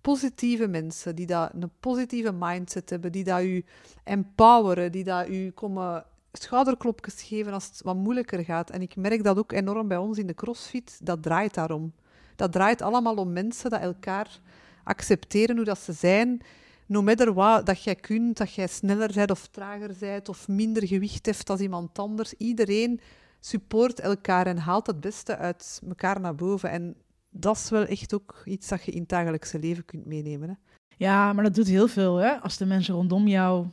positieve 0.05 0.67
mensen, 0.67 1.15
die 1.15 1.25
dat 1.25 1.51
een 1.53 1.71
positieve 1.79 2.31
mindset 2.31 2.89
hebben, 2.89 3.11
die 3.11 3.23
dat 3.23 3.41
je 3.41 3.63
empoweren, 4.03 4.91
die 4.91 5.03
dat 5.03 5.27
je 5.27 5.51
komen 5.51 6.05
schouderklopjes 6.31 7.21
geven 7.21 7.53
als 7.53 7.65
het 7.65 7.81
wat 7.83 7.95
moeilijker 7.95 8.43
gaat. 8.43 8.69
En 8.69 8.81
ik 8.81 8.95
merk 8.95 9.23
dat 9.23 9.37
ook 9.37 9.51
enorm 9.51 9.87
bij 9.87 9.97
ons 9.97 10.17
in 10.17 10.27
de 10.27 10.33
crossfit. 10.33 10.99
Dat 11.03 11.23
draait 11.23 11.53
daarom. 11.53 11.93
Dat 12.35 12.51
draait 12.51 12.81
allemaal 12.81 13.15
om 13.15 13.33
mensen 13.33 13.69
dat 13.69 13.81
elkaar 13.81 14.39
accepteren 14.83 15.55
hoe 15.55 15.65
dat 15.65 15.79
ze 15.79 15.93
zijn. 15.93 16.41
No 16.85 17.01
matter 17.01 17.33
wat 17.33 17.65
dat 17.65 17.83
jij 17.83 17.95
kunt, 17.95 18.37
dat 18.37 18.53
jij 18.53 18.67
sneller 18.67 19.11
bent 19.13 19.31
of 19.31 19.47
trager 19.47 19.95
bent 19.99 20.29
of 20.29 20.47
minder 20.47 20.87
gewicht 20.87 21.25
hebt 21.25 21.49
als 21.49 21.59
iemand 21.59 21.99
anders. 21.99 22.33
Iedereen 22.33 22.99
support 23.39 23.99
elkaar 23.99 24.47
en 24.47 24.57
haalt 24.57 24.87
het 24.87 24.99
beste 24.99 25.37
uit 25.37 25.81
elkaar 25.87 26.19
naar 26.19 26.35
boven. 26.35 26.69
En 26.69 26.95
dat 27.39 27.55
is 27.55 27.69
wel 27.69 27.85
echt 27.85 28.13
ook 28.13 28.41
iets 28.45 28.67
dat 28.67 28.83
je 28.85 28.91
in 28.91 28.99
het 28.99 29.09
dagelijkse 29.09 29.59
leven 29.59 29.85
kunt 29.85 30.05
meenemen. 30.05 30.49
Hè? 30.49 30.55
Ja, 30.97 31.33
maar 31.33 31.43
dat 31.43 31.55
doet 31.55 31.67
heel 31.67 31.87
veel, 31.87 32.15
hè? 32.15 32.29
Als 32.41 32.57
de 32.57 32.65
mensen 32.65 32.93
rondom 32.95 33.27
jou 33.27 33.65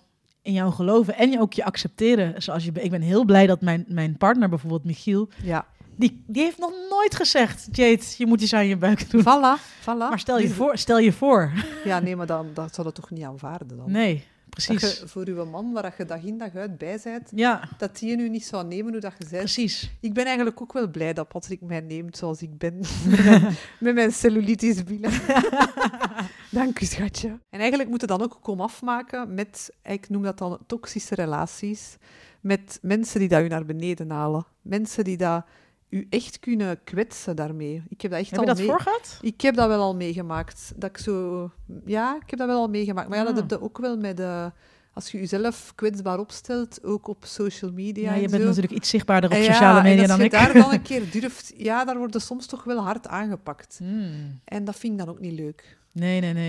in 0.43 0.53
jou 0.53 0.73
geloven 0.73 1.17
en 1.17 1.31
je 1.31 1.41
ook 1.41 1.53
je 1.53 1.65
accepteren. 1.65 2.43
Zoals 2.43 2.65
je, 2.65 2.73
ik 2.73 2.91
ben 2.91 3.01
heel 3.01 3.25
blij 3.25 3.47
dat 3.47 3.61
mijn, 3.61 3.85
mijn 3.89 4.17
partner, 4.17 4.49
bijvoorbeeld 4.49 4.85
Michiel, 4.85 5.29
Ja, 5.43 5.67
die, 5.97 6.23
die 6.27 6.43
heeft 6.43 6.59
nog 6.59 6.73
nooit 6.91 7.15
gezegd, 7.15 7.69
Jade, 7.73 8.03
je 8.17 8.27
moet 8.27 8.41
iets 8.41 8.53
aan 8.55 8.67
je 8.67 8.77
buik 8.77 9.11
doen. 9.11 9.21
voilà, 9.23 9.61
voilà. 9.81 9.85
Maar 9.85 10.19
stel 10.19 10.39
je 10.39 10.47
Dus- 10.47 10.57
voor, 10.57 10.77
stel 10.79 10.99
je 10.99 11.13
voor. 11.13 11.53
Ja, 11.85 11.99
nee, 11.99 12.17
maar 12.17 12.27
dan, 12.27 12.47
dat 12.55 12.75
zou 12.75 12.87
dat 12.87 12.95
toch 12.97 13.11
niet 13.11 13.25
aanvaarden 13.25 13.77
dan? 13.77 13.91
Nee, 13.91 14.25
Dat 14.53 14.65
precies. 14.67 14.99
je 15.01 15.09
voor 15.09 15.27
uw 15.27 15.45
man, 15.45 15.73
waar 15.73 15.95
je 15.99 16.05
dag 16.05 16.23
in 16.23 16.39
dag 16.39 16.55
uit 16.55 16.79
bij 16.79 17.01
bent, 17.05 17.31
Ja, 17.35 17.69
dat 17.79 17.99
die 17.99 18.11
je 18.11 18.17
nu 18.17 18.29
niet 18.29 18.45
zou 18.45 18.67
nemen 18.67 18.93
hoe 18.93 19.01
dat 19.01 19.13
je 19.19 19.25
bent. 19.25 19.43
precies. 19.43 19.91
Ik 20.01 20.13
ben 20.13 20.25
eigenlijk 20.27 20.61
ook 20.61 20.73
wel 20.73 20.89
blij 20.89 21.13
dat 21.13 21.29
Patrick 21.29 21.61
mij 21.61 21.81
neemt 21.81 22.17
zoals 22.17 22.43
ik 22.43 22.59
ben. 22.59 22.81
Met 23.07 23.25
mijn, 23.25 23.57
met 23.79 23.95
mijn 23.95 24.13
cellulitis. 24.13 24.77
Dank 26.51 26.81
u, 26.81 26.85
schatje. 26.87 27.29
En 27.51 27.59
eigenlijk 27.61 27.89
moeten 27.89 28.09
dan 28.09 28.23
ook 28.23 28.39
komen 28.43 28.65
afmaken 28.65 29.35
met, 29.35 29.71
ik 29.83 30.09
noem 30.09 30.23
dat 30.23 30.39
dan 30.39 30.59
toxische 30.67 31.15
relaties, 31.15 31.97
met 32.41 32.79
mensen 32.83 33.21
die 33.21 33.29
dat 33.29 33.43
u 33.43 33.49
naar 33.49 33.65
beneden 33.65 34.11
halen. 34.11 34.47
Mensen 34.63 35.05
die 35.05 35.17
dat 35.17 35.45
u 35.93 36.07
echt 36.11 36.39
kunnen 36.39 36.79
kwetsen 36.85 37.37
daarmee. 37.37 37.83
Ik 37.89 38.01
heb 38.01 38.11
dat 38.11 38.21
echt 38.21 38.31
Heb 38.31 38.41
je 38.41 38.47
al 38.47 38.55
dat 38.55 38.59
mee... 38.59 38.67
voor 38.67 38.81
gehad? 38.81 39.19
Ik 39.21 39.41
heb 39.41 39.55
dat 39.55 39.69
wel 39.69 39.81
al 39.81 39.97
meegemaakt. 39.97 40.73
Dat 40.77 40.91
ik 40.91 40.99
zo... 40.99 41.51
Ja, 41.85 42.17
ik 42.25 42.31
heb 42.31 42.39
dat 42.39 42.49
wel 42.49 42.61
al 42.61 42.69
meegemaakt. 42.69 43.09
Maar 43.09 43.19
ja, 43.19 43.25
dat 43.25 43.33
Ah. 43.35 43.41
heb 43.41 43.51
je 43.51 43.63
ook 43.63 43.79
wel 43.79 43.97
met... 43.97 44.21
eh, 44.21 44.47
als 44.95 45.11
je 45.11 45.19
jezelf 45.19 45.73
kwetsbaar 45.75 46.19
opstelt, 46.19 46.85
ook 46.85 47.09
op 47.09 47.25
social 47.25 47.73
media 47.73 48.03
Ja, 48.11 48.15
je 48.17 48.25
en 48.25 48.31
bent 48.31 48.43
zo. 48.43 48.49
natuurlijk 48.49 48.75
iets 48.75 48.89
zichtbaarder 48.89 49.31
op 49.31 49.37
ja, 49.37 49.43
sociale 49.43 49.83
media 49.83 50.03
en 50.03 50.09
dan 50.09 50.17
als 50.17 50.27
ik. 50.27 50.33
je 50.33 50.37
daar 50.39 50.53
dan 50.53 50.73
een 50.73 50.83
keer 50.91 51.11
durft... 51.11 51.53
Ja, 51.57 51.85
daar 51.85 51.97
worden 51.99 52.21
soms 52.21 52.47
toch 52.47 52.65
wel 52.65 52.79
hard 52.83 53.07
aangepakt. 53.09 53.77
Hmm. 53.79 54.41
En 54.45 54.65
dat 54.65 54.77
vind 54.77 54.93
ik 54.93 54.99
dan 54.99 55.09
ook 55.09 55.21
niet 55.21 55.33
leuk. 55.39 55.79
Nee, 55.93 56.21
nee, 56.21 56.33
nee. 56.33 56.43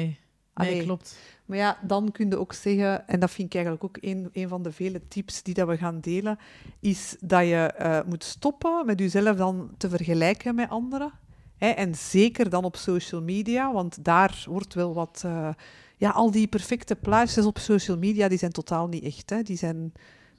Nee, 0.56 0.68
Allee. 0.70 0.84
klopt. 0.84 1.18
Maar 1.54 1.62
ja, 1.62 1.78
dan 1.82 2.12
kun 2.12 2.30
je 2.30 2.38
ook 2.38 2.54
zeggen, 2.54 3.08
en 3.08 3.20
dat 3.20 3.32
vind 3.32 3.48
ik 3.48 3.54
eigenlijk 3.54 3.84
ook 3.84 3.98
een, 4.02 4.30
een 4.32 4.48
van 4.48 4.64
de 4.64 4.72
vele 4.72 5.08
tips 5.08 5.44
die 5.44 5.54
dat 5.54 5.68
we 5.68 5.78
gaan 5.78 6.00
delen, 6.00 6.38
is 6.80 7.16
dat 7.20 7.42
je 7.42 7.56
eh, 7.56 8.00
moet 8.06 8.24
stoppen 8.24 8.86
met 8.86 9.00
jezelf 9.00 9.38
dan 9.38 9.72
te 9.78 9.90
vergelijken 9.90 10.56
met 10.56 10.70
anderen. 10.70 11.12
Hè, 11.58 11.70
en 11.70 11.96
zeker 11.96 12.50
dan 12.50 12.64
op 12.64 12.76
social 12.76 13.22
media, 13.22 13.74
want 13.74 14.06
daar 14.06 14.44
wordt 14.48 14.74
wel 14.74 14.94
wat... 14.94 15.22
eh, 15.26 15.50
ja, 15.98 16.10
al 16.10 16.32
die 16.32 16.48
perfecte 16.48 16.96
plaatjes 16.96 17.46
op 17.46 17.58
social 17.58 17.98
media, 17.98 18.28
die 18.28 18.38
zijn 18.38 18.52
totaal 18.52 18.88
niet 18.88 19.04
echt. 19.04 19.30
Hè. 19.30 19.42
Die 19.42 19.58
zijn... 19.58 19.94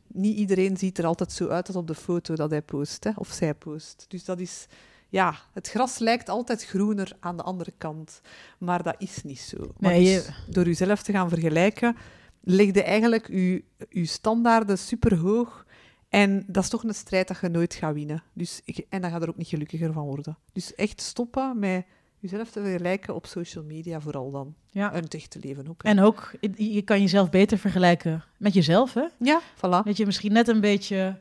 Niet 0.06 0.36
iedereen 0.36 0.76
ziet 0.76 0.98
er 0.98 1.06
altijd 1.06 1.32
zo 1.32 1.48
uit 1.48 1.66
als 1.66 1.76
op 1.76 1.86
de 1.86 1.94
foto 1.94 2.34
dat 2.34 2.50
hij 2.50 2.62
post, 2.62 3.04
hè, 3.04 3.10
of 3.14 3.28
zij 3.28 3.54
post. 3.54 4.04
Dus 4.08 4.24
dat 4.24 4.40
is... 4.40 4.66
Ja, 5.14 5.34
het 5.52 5.68
gras 5.68 5.98
lijkt 5.98 6.28
altijd 6.28 6.64
groener 6.64 7.12
aan 7.20 7.36
de 7.36 7.42
andere 7.42 7.72
kant. 7.78 8.20
Maar 8.58 8.82
dat 8.82 8.94
is 8.98 9.22
niet 9.22 9.38
zo. 9.40 9.56
Maar 9.78 9.90
Nee, 9.92 10.04
dus 10.14 10.28
door 10.48 10.64
jezelf 10.64 11.02
te 11.02 11.12
gaan 11.12 11.28
vergelijken, 11.28 11.96
leg 12.40 12.66
je 12.74 12.82
eigenlijk 12.82 13.28
je, 13.28 13.64
je 13.88 14.06
standaarden 14.06 14.78
superhoog. 14.78 15.66
En 16.08 16.44
dat 16.46 16.62
is 16.62 16.68
toch 16.68 16.84
een 16.84 16.94
strijd 16.94 17.28
dat 17.28 17.38
je 17.40 17.48
nooit 17.48 17.74
gaat 17.74 17.94
winnen. 17.94 18.22
Dus, 18.32 18.60
ik- 18.64 18.86
en 18.88 19.00
dan 19.00 19.10
ga 19.10 19.16
je 19.16 19.22
er 19.22 19.28
ook 19.28 19.36
niet 19.36 19.48
gelukkiger 19.48 19.92
van 19.92 20.04
worden. 20.04 20.38
Dus 20.52 20.74
echt 20.74 21.00
stoppen 21.00 21.58
met 21.58 21.84
jezelf 22.18 22.50
te 22.50 22.60
vergelijken 22.60 23.14
op 23.14 23.26
social 23.26 23.64
media 23.64 24.00
vooral 24.00 24.30
dan. 24.30 24.54
Ja. 24.70 24.92
En 24.92 25.02
het 25.02 25.14
echte 25.14 25.38
leven 25.42 25.68
ook. 25.68 25.82
hè. 25.82 25.88
En 25.88 26.00
ook, 26.00 26.30
je 26.40 26.72
je 26.72 26.82
kan 26.82 27.00
jezelf 27.00 27.30
beter 27.30 27.58
vergelijken 27.58 28.24
met 28.38 28.54
jezelf, 28.54 28.94
hè? 28.94 29.04
Ja, 29.18 29.40
voilà. 29.56 29.84
Dat 29.84 29.96
je 29.96 30.06
misschien 30.06 30.32
net 30.32 30.48
een 30.48 30.60
beetje 30.60 31.18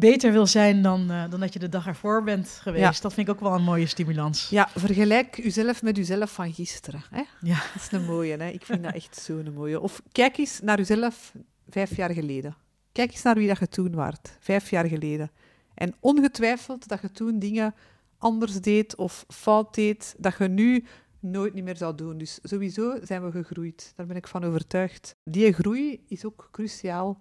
beter 0.00 0.32
wil 0.32 0.46
zijn 0.46 0.82
dan, 0.82 1.10
eh, 1.10 1.30
dan 1.30 1.40
dat 1.40 1.52
je 1.52 1.58
de 1.58 1.68
dag 1.68 1.86
ervoor 1.86 2.22
bent 2.22 2.48
geweest. 2.48 2.94
Ja. 2.94 3.00
Dat 3.00 3.14
vind 3.14 3.28
ik 3.28 3.34
ook 3.34 3.40
wel 3.40 3.54
een 3.54 3.62
mooie 3.62 3.86
stimulans. 3.86 4.48
Ja, 4.48 4.68
vergelijk 4.74 5.36
jezelf 5.42 5.82
met 5.82 5.96
jezelf 5.96 6.32
van 6.32 6.52
gisteren. 6.52 7.02
Hè? 7.10 7.22
Ja. 7.40 7.62
Dat 7.74 7.82
is 7.82 7.92
een 7.92 8.04
mooie. 8.04 8.36
Hè? 8.36 8.48
Ik 8.48 8.64
vind 8.64 8.82
dat 8.82 8.94
echt 8.94 9.16
zo'n 9.16 9.52
mooie. 9.54 9.80
Of 9.80 10.02
kijk 10.12 10.38
eens 10.38 10.60
naar 10.60 10.76
jezelf 10.76 11.32
vijf 11.68 11.96
jaar 11.96 12.10
geleden. 12.10 12.56
Kijk 12.92 13.12
eens 13.12 13.22
naar 13.22 13.34
wie 13.34 13.48
dat 13.48 13.58
je 13.58 13.68
toen 13.68 13.94
waart, 13.94 14.36
vijf 14.40 14.70
jaar 14.70 14.86
geleden. 14.86 15.30
En 15.74 15.94
ongetwijfeld 16.00 16.88
dat 16.88 17.00
je 17.00 17.10
toen 17.10 17.38
dingen 17.38 17.74
anders 18.18 18.60
deed 18.60 18.96
of 18.96 19.24
fout 19.28 19.74
deed, 19.74 20.14
dat 20.18 20.34
je 20.38 20.48
nu 20.48 20.84
nooit 21.20 21.54
niet 21.54 21.64
meer 21.64 21.76
zou 21.76 21.94
doen. 21.94 22.18
Dus 22.18 22.38
sowieso 22.42 22.98
zijn 23.02 23.24
we 23.24 23.30
gegroeid. 23.30 23.92
Daar 23.96 24.06
ben 24.06 24.16
ik 24.16 24.26
van 24.26 24.44
overtuigd. 24.44 25.16
Die 25.24 25.52
groei 25.52 26.04
is 26.08 26.24
ook 26.24 26.48
cruciaal 26.50 27.20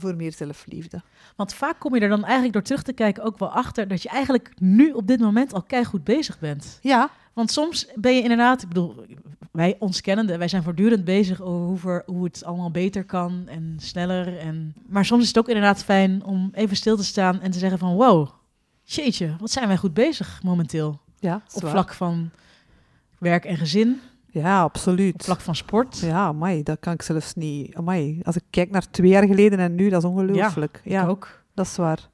voor 0.00 0.16
meer 0.16 0.32
zelfliefde. 0.32 1.02
Want 1.36 1.54
vaak 1.54 1.78
kom 1.78 1.94
je 1.94 2.00
er 2.00 2.08
dan 2.08 2.24
eigenlijk 2.24 2.52
door 2.52 2.62
terug 2.62 2.82
te 2.82 2.92
kijken 2.92 3.22
ook 3.22 3.38
wel 3.38 3.48
achter 3.48 3.88
dat 3.88 4.02
je 4.02 4.08
eigenlijk 4.08 4.52
nu 4.58 4.90
op 4.90 5.06
dit 5.06 5.20
moment 5.20 5.52
al 5.52 5.62
keihard 5.62 6.04
bezig 6.04 6.38
bent. 6.38 6.78
Ja, 6.82 7.10
Want 7.32 7.50
soms 7.50 7.86
ben 7.94 8.14
je 8.14 8.22
inderdaad, 8.22 8.62
ik 8.62 8.68
bedoel, 8.68 9.04
wij 9.52 9.76
ons 9.78 10.00
kennende, 10.00 10.38
wij 10.38 10.48
zijn 10.48 10.62
voortdurend 10.62 11.04
bezig 11.04 11.40
over 11.40 11.66
hoe, 11.66 11.78
ver- 11.78 12.02
hoe 12.06 12.24
het 12.24 12.44
allemaal 12.44 12.70
beter 12.70 13.04
kan 13.04 13.48
en 13.48 13.74
sneller. 13.76 14.38
En... 14.38 14.74
Maar 14.86 15.04
soms 15.04 15.22
is 15.22 15.28
het 15.28 15.38
ook 15.38 15.48
inderdaad 15.48 15.84
fijn 15.84 16.24
om 16.24 16.50
even 16.52 16.76
stil 16.76 16.96
te 16.96 17.04
staan 17.04 17.40
en 17.40 17.50
te 17.50 17.58
zeggen 17.58 17.78
van 17.78 17.94
wow, 17.94 18.28
jeetje, 18.84 19.36
wat 19.38 19.50
zijn 19.50 19.68
wij 19.68 19.76
goed 19.76 19.94
bezig 19.94 20.42
momenteel. 20.42 21.00
ja 21.18 21.42
Op 21.52 21.68
vlak 21.68 21.94
van 21.94 22.30
werk 23.18 23.44
en 23.44 23.56
gezin, 23.56 24.00
Ja, 24.30 24.60
absoluut. 24.62 25.14
op 25.14 25.22
vlak 25.22 25.40
van 25.40 25.56
sport. 25.56 25.98
Ja, 25.98 26.24
amai, 26.26 26.62
dat 26.62 26.78
kan 26.80 26.92
ik 26.92 27.02
zelfs 27.02 27.34
niet. 27.34 27.74
Amai, 27.74 28.20
als 28.22 28.36
ik 28.36 28.42
kijk 28.50 28.70
naar 28.70 28.90
twee 28.90 29.10
jaar 29.10 29.26
geleden 29.26 29.58
en 29.58 29.74
nu, 29.74 29.88
dat 29.88 30.02
is 30.02 30.08
ongelooflijk. 30.08 30.80
Ja, 30.84 31.06
ook. 31.06 31.42
dat 31.54 31.66
is 31.66 31.76
waar. 31.76 32.08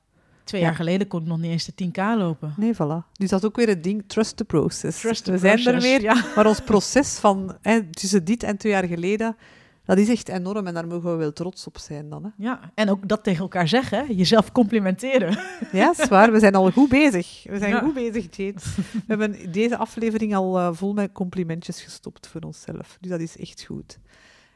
Twee 0.45 0.61
Ja. 0.61 0.67
jaar 0.67 0.77
geleden 0.77 1.07
kon 1.09 1.21
ik 1.21 1.27
nog 1.27 1.39
niet 1.39 1.51
eens 1.51 1.65
de 1.65 1.73
10k 1.75 1.97
lopen. 2.19 2.55
Nee, 2.57 2.75
voilà. 2.75 3.11
Dus 3.13 3.29
dat 3.31 3.41
is 3.43 3.45
ook 3.47 3.57
weer 3.57 3.69
het 3.69 3.85
ding, 3.85 4.05
trust 4.07 4.37
the 4.37 4.45
process. 4.45 5.01
Trust 5.01 5.25
the 5.25 5.31
We 5.33 5.39
zijn 5.39 5.67
er 5.67 5.81
weer, 5.81 6.01
Ja. 6.03 6.25
maar 6.37 6.47
ons 6.47 6.61
proces 6.61 7.19
van 7.19 7.57
hè, 7.63 7.83
tussen 7.91 8.25
dit 8.25 8.43
en 8.43 8.57
twee 8.57 8.73
jaar 8.73 8.85
geleden, 8.87 9.37
dat 9.85 9.99
is 9.99 10.09
echt 10.09 10.29
enorm 10.29 10.67
en 10.67 10.75
daar 10.75 10.87
mogen 10.87 11.11
we 11.11 11.17
wel 11.17 11.33
trots 11.33 11.67
op 11.67 11.79
zijn 11.79 12.09
dan. 12.09 12.25
Hè. 12.25 12.31
ja, 12.37 12.73
en 12.75 12.91
ook 12.91 13.09
dat 13.09 13.23
tegen 13.25 13.41
elkaar 13.41 13.69
zeggen, 13.69 14.15
jezelf 14.15 14.53
complimenteren. 14.53 15.39
Ja, 15.73 15.95
is 15.99 16.09
waar. 16.09 16.33
We 16.33 16.39
zijn 16.39 16.55
al 16.55 16.71
goed 16.71 16.89
bezig. 16.89 17.45
We 17.49 17.59
zijn 17.59 17.71
Ja. 17.71 17.81
goed 17.81 17.95
bezig, 17.95 18.37
Jade. 18.37 18.61
We 18.93 19.03
hebben 19.07 19.53
deze 19.53 19.77
aflevering 19.77 20.35
al 20.35 20.59
eh, 20.59 20.69
vol 20.73 20.93
met 20.93 21.13
complimentjes 21.13 21.83
gestopt 21.83 22.27
voor 22.27 22.41
onszelf. 22.41 22.97
Dus 23.01 23.11
dat 23.11 23.21
is 23.21 23.37
echt 23.37 23.65
goed. 23.65 23.99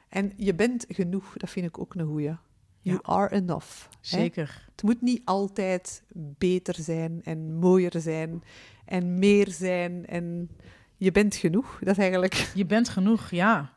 En 0.08 0.32
je 0.36 0.54
bent 0.54 0.84
genoeg, 0.88 1.32
dat 1.36 1.50
vind 1.50 1.66
ik 1.66 1.78
ook 1.78 1.94
een 1.94 2.06
goeie. 2.06 2.36
You 2.80 2.98
are 3.02 3.34
enough. 3.34 3.66
hè. 3.80 3.86
Zeker. 4.00 4.68
Het 4.72 4.82
moet 4.82 5.00
niet 5.02 5.22
altijd 5.24 6.02
beter 6.14 6.74
zijn 6.74 7.20
en 7.24 7.54
mooier 7.54 7.92
zijn 8.00 8.42
en 8.84 9.18
meer 9.18 9.50
zijn. 9.50 10.06
En 10.06 10.50
je 10.96 11.12
bent 11.12 11.34
genoeg. 11.36 11.78
Dat 11.80 11.88
is 11.92 11.98
eigenlijk... 11.98 12.50
Je 12.54 12.66
bent 12.66 12.88
genoeg, 12.88 13.30
ja. 13.30 13.72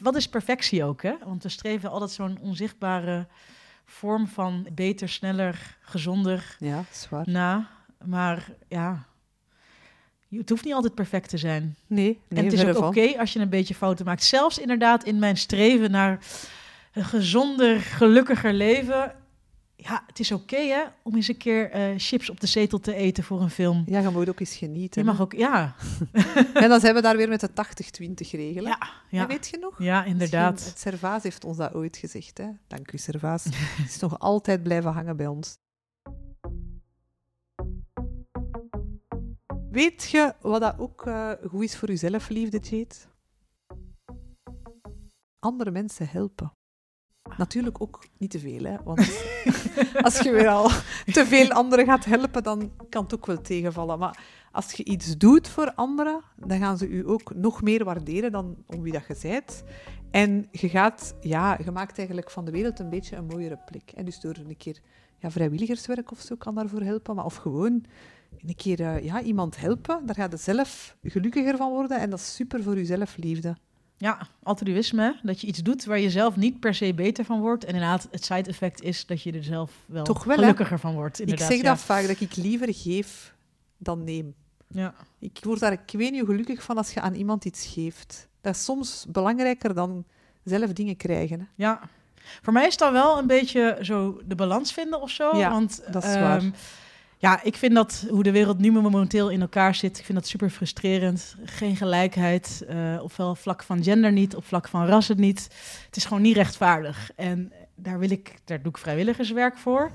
Wat 0.00 0.16
is 0.16 0.28
perfectie 0.28 0.84
ook, 0.84 1.02
hè? 1.02 1.14
Want 1.24 1.42
we 1.42 1.48
streven 1.48 1.90
altijd 1.90 2.10
zo'n 2.10 2.38
onzichtbare 2.40 3.26
vorm 3.84 4.26
van 4.28 4.66
beter, 4.72 5.08
sneller, 5.08 5.76
gezonder 5.80 6.56
Ja, 6.58 6.84
zwaar. 6.90 7.24
na. 7.28 7.70
Maar 8.04 8.48
ja, 8.68 9.04
je- 10.28 10.38
het 10.38 10.48
hoeft 10.48 10.64
niet 10.64 10.74
altijd 10.74 10.94
perfect 10.94 11.28
te 11.28 11.38
zijn. 11.38 11.76
Nee, 11.86 12.04
nee 12.28 12.38
en 12.38 12.44
het 12.44 12.52
is 12.52 12.64
ook 12.64 12.84
oké 12.84 13.18
als 13.18 13.32
je 13.32 13.38
een 13.38 13.48
beetje 13.48 13.74
fouten 13.74 14.04
maakt. 14.04 14.22
Zelfs 14.24 14.58
inderdaad 14.58 15.04
in 15.04 15.18
mijn 15.18 15.36
streven 15.36 15.90
naar 15.90 16.18
een 16.92 17.04
gezonder, 17.04 17.80
gelukkiger 17.80 18.52
leven. 18.52 19.14
Ja, 19.82 20.02
het 20.06 20.18
is 20.20 20.32
oké 20.32 20.56
hè, 20.56 20.82
om 21.02 21.14
eens 21.14 21.28
een 21.28 21.36
keer 21.36 21.70
eh, 21.70 21.94
chips 21.96 22.30
op 22.30 22.40
de 22.40 22.46
zetel 22.46 22.78
te 22.78 22.94
eten 22.94 23.24
voor 23.24 23.40
een 23.40 23.50
film. 23.50 23.82
Ja, 23.86 23.98
je 24.00 24.08
moet 24.08 24.28
ook 24.28 24.40
eens 24.40 24.56
genieten. 24.56 25.00
Je 25.02 25.08
mag 25.08 25.20
ook, 25.20 25.32
ja, 25.32 25.74
En 26.54 26.68
dan 26.68 26.80
zijn 26.80 26.94
we 26.94 27.00
daar 27.00 27.16
weer 27.16 27.28
met 27.28 27.40
de 27.40 27.48
80-20 27.50 28.30
regel. 28.30 28.64
hè. 28.64 28.70
ja, 28.70 28.90
ja, 29.10 29.26
weet 29.26 29.48
je 29.48 29.58
nog? 29.58 29.82
ja, 29.82 30.04
inderdaad. 30.04 30.52
Misschien- 30.52 30.72
Het 30.72 30.80
Servaas 30.80 31.22
heeft 31.22 31.44
ons 31.44 31.56
dat 31.56 31.74
ooit 31.74 31.96
gezegd. 31.96 32.38
Hè? 32.38 32.48
Dank 32.66 32.92
u, 32.92 32.98
Servaas. 32.98 33.44
Het 33.44 33.88
is 33.88 33.98
nog 33.98 34.18
altijd 34.18 34.62
blijven 34.62 34.92
hangen 34.92 35.16
bij 35.16 35.26
ons. 35.26 35.56
Weet 39.70 40.10
je 40.10 40.34
wat 40.40 40.60
dat 40.60 40.78
ook 40.78 41.06
eh, 41.06 41.30
goed 41.48 41.62
is 41.62 41.76
voor 41.76 41.88
jezelf, 41.88 42.28
liefde, 42.28 42.58
Jade? 42.58 42.94
Andere 45.38 45.70
mensen 45.70 46.08
helpen. 46.08 46.52
Natuurlijk 47.38 47.82
ook 47.82 48.04
niet 48.18 48.30
te 48.30 48.38
veel, 48.38 48.64
hè? 48.64 48.76
want 48.84 48.98
als 50.06 50.18
je 50.18 50.30
weer 50.30 50.48
al 50.48 50.68
te 51.12 51.26
veel 51.26 51.50
anderen 51.50 51.84
gaat 51.84 52.04
helpen, 52.04 52.42
dan 52.42 52.72
kan 52.88 53.02
het 53.02 53.14
ook 53.14 53.26
wel 53.26 53.40
tegenvallen. 53.40 53.98
Maar 53.98 54.18
als 54.52 54.72
je 54.72 54.84
iets 54.84 55.16
doet 55.16 55.48
voor 55.48 55.72
anderen, 55.74 56.20
dan 56.36 56.58
gaan 56.58 56.78
ze 56.78 56.88
u 56.88 57.08
ook 57.08 57.34
nog 57.34 57.62
meer 57.62 57.84
waarderen 57.84 58.32
dan 58.32 58.56
om 58.66 58.82
wie 58.82 58.92
dat 58.92 59.06
je 59.08 59.16
bent. 59.22 59.62
En 60.10 60.48
je 60.50 60.68
gaat, 60.68 61.14
ja, 61.20 61.58
je 61.64 61.70
maakt 61.70 61.98
eigenlijk 61.98 62.30
van 62.30 62.44
de 62.44 62.50
wereld 62.50 62.78
een 62.78 62.90
beetje 62.90 63.16
een 63.16 63.26
mooiere 63.26 63.58
plek. 63.70 63.90
En 63.94 64.04
dus 64.04 64.20
door 64.20 64.36
een 64.36 64.56
keer 64.56 64.80
ja, 65.18 65.30
vrijwilligerswerk 65.30 66.10
of 66.10 66.20
zo 66.20 66.36
kan 66.36 66.54
daarvoor 66.54 66.82
helpen, 66.82 67.14
maar 67.14 67.24
of 67.24 67.36
gewoon 67.36 67.84
een 68.46 68.56
keer 68.56 68.80
eh, 68.80 69.04
ja, 69.04 69.22
iemand 69.22 69.60
helpen, 69.60 70.06
daar 70.06 70.14
gaat 70.14 70.32
je 70.32 70.38
zelf 70.38 70.96
gelukkiger 71.02 71.56
van 71.56 71.70
worden 71.70 72.00
en 72.00 72.10
dat 72.10 72.18
is 72.18 72.34
super 72.34 72.62
voor 72.62 72.78
je 72.78 72.84
zelfliefde. 72.84 73.56
Ja, 74.00 74.18
altruïsme, 74.42 75.02
hè? 75.02 75.12
dat 75.22 75.40
je 75.40 75.46
iets 75.46 75.58
doet 75.58 75.84
waar 75.84 75.98
je 75.98 76.10
zelf 76.10 76.36
niet 76.36 76.60
per 76.60 76.74
se 76.74 76.94
beter 76.94 77.24
van 77.24 77.40
wordt. 77.40 77.64
En 77.64 77.74
inderdaad, 77.74 78.08
het 78.10 78.24
side 78.24 78.48
effect 78.48 78.82
is 78.82 79.06
dat 79.06 79.22
je 79.22 79.32
er 79.32 79.44
zelf 79.44 79.72
wel, 79.86 80.04
Toch 80.04 80.24
wel, 80.24 80.36
hè? 80.36 80.42
gelukkiger 80.42 80.78
van 80.78 80.94
wordt. 80.94 81.20
Inderdaad, 81.20 81.50
ik 81.50 81.54
zeg 81.54 81.64
ja. 81.64 81.70
dat 81.70 81.80
vaak, 81.80 82.06
dat 82.06 82.20
ik 82.20 82.36
liever 82.36 82.74
geef 82.74 83.34
dan 83.78 84.04
neem. 84.04 84.34
Ja. 84.68 84.94
Ik 85.18 85.38
word 85.42 85.60
daar, 85.60 85.72
ik 85.72 85.92
weet 85.92 86.10
niet 86.10 86.20
hoe 86.20 86.30
gelukkig 86.30 86.62
van 86.62 86.76
als 86.76 86.92
je 86.92 87.00
aan 87.00 87.14
iemand 87.14 87.44
iets 87.44 87.66
geeft. 87.66 88.28
Dat 88.40 88.54
is 88.54 88.64
soms 88.64 89.06
belangrijker 89.08 89.74
dan 89.74 90.04
zelf 90.44 90.72
dingen 90.72 90.96
krijgen. 90.96 91.40
Hè. 91.40 91.46
ja. 91.54 91.80
Voor 92.42 92.52
mij 92.52 92.66
is 92.66 92.76
dat 92.76 92.92
wel 92.92 93.18
een 93.18 93.26
beetje 93.26 93.78
zo 93.80 94.20
de 94.24 94.34
balans 94.34 94.72
vinden 94.72 95.00
of 95.00 95.10
zo. 95.10 95.36
Ja, 95.36 95.50
want, 95.50 95.82
dat 95.90 96.04
is 96.04 96.14
ehm, 96.14 96.22
waar. 96.22 96.42
Ja, 97.22 97.42
ik 97.42 97.56
vind 97.56 97.74
dat 97.74 98.06
hoe 98.10 98.22
de 98.22 98.30
wereld 98.30 98.58
nu 98.58 98.72
momenteel 98.72 99.28
in 99.30 99.40
elkaar 99.40 99.74
zit, 99.74 99.98
ik 99.98 100.04
vind 100.04 100.18
dat 100.18 100.26
super 100.28 100.50
frustrerend. 100.50 101.36
Geen 101.44 101.76
gelijkheid, 101.76 102.64
eh 102.68 102.98
ofwel 103.02 103.34
vlak 103.34 103.62
van 103.62 103.82
gender 103.82 104.12
niet, 104.12 104.36
op 104.36 104.44
vlak 104.44 104.68
van 104.68 104.86
ras 104.86 105.08
het 105.08 105.18
niet. 105.18 105.48
Het 105.86 105.96
is 105.96 106.04
gewoon 106.04 106.22
niet 106.22 106.36
rechtvaardig. 106.36 107.10
En 107.16 107.52
daar, 107.74 107.98
wil 107.98 108.10
ik, 108.10 108.34
daar 108.44 108.62
doe 108.62 108.72
ik 108.72 108.78
vrijwilligerswerk 108.78 109.56
voor. 109.58 109.90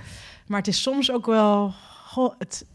Maar 0.48 0.58
het 0.58 0.68
is 0.68 0.82
soms 0.82 1.12
ook 1.12 1.26
wel 1.26 1.74
goh, 2.06 2.34
het, 2.38 2.66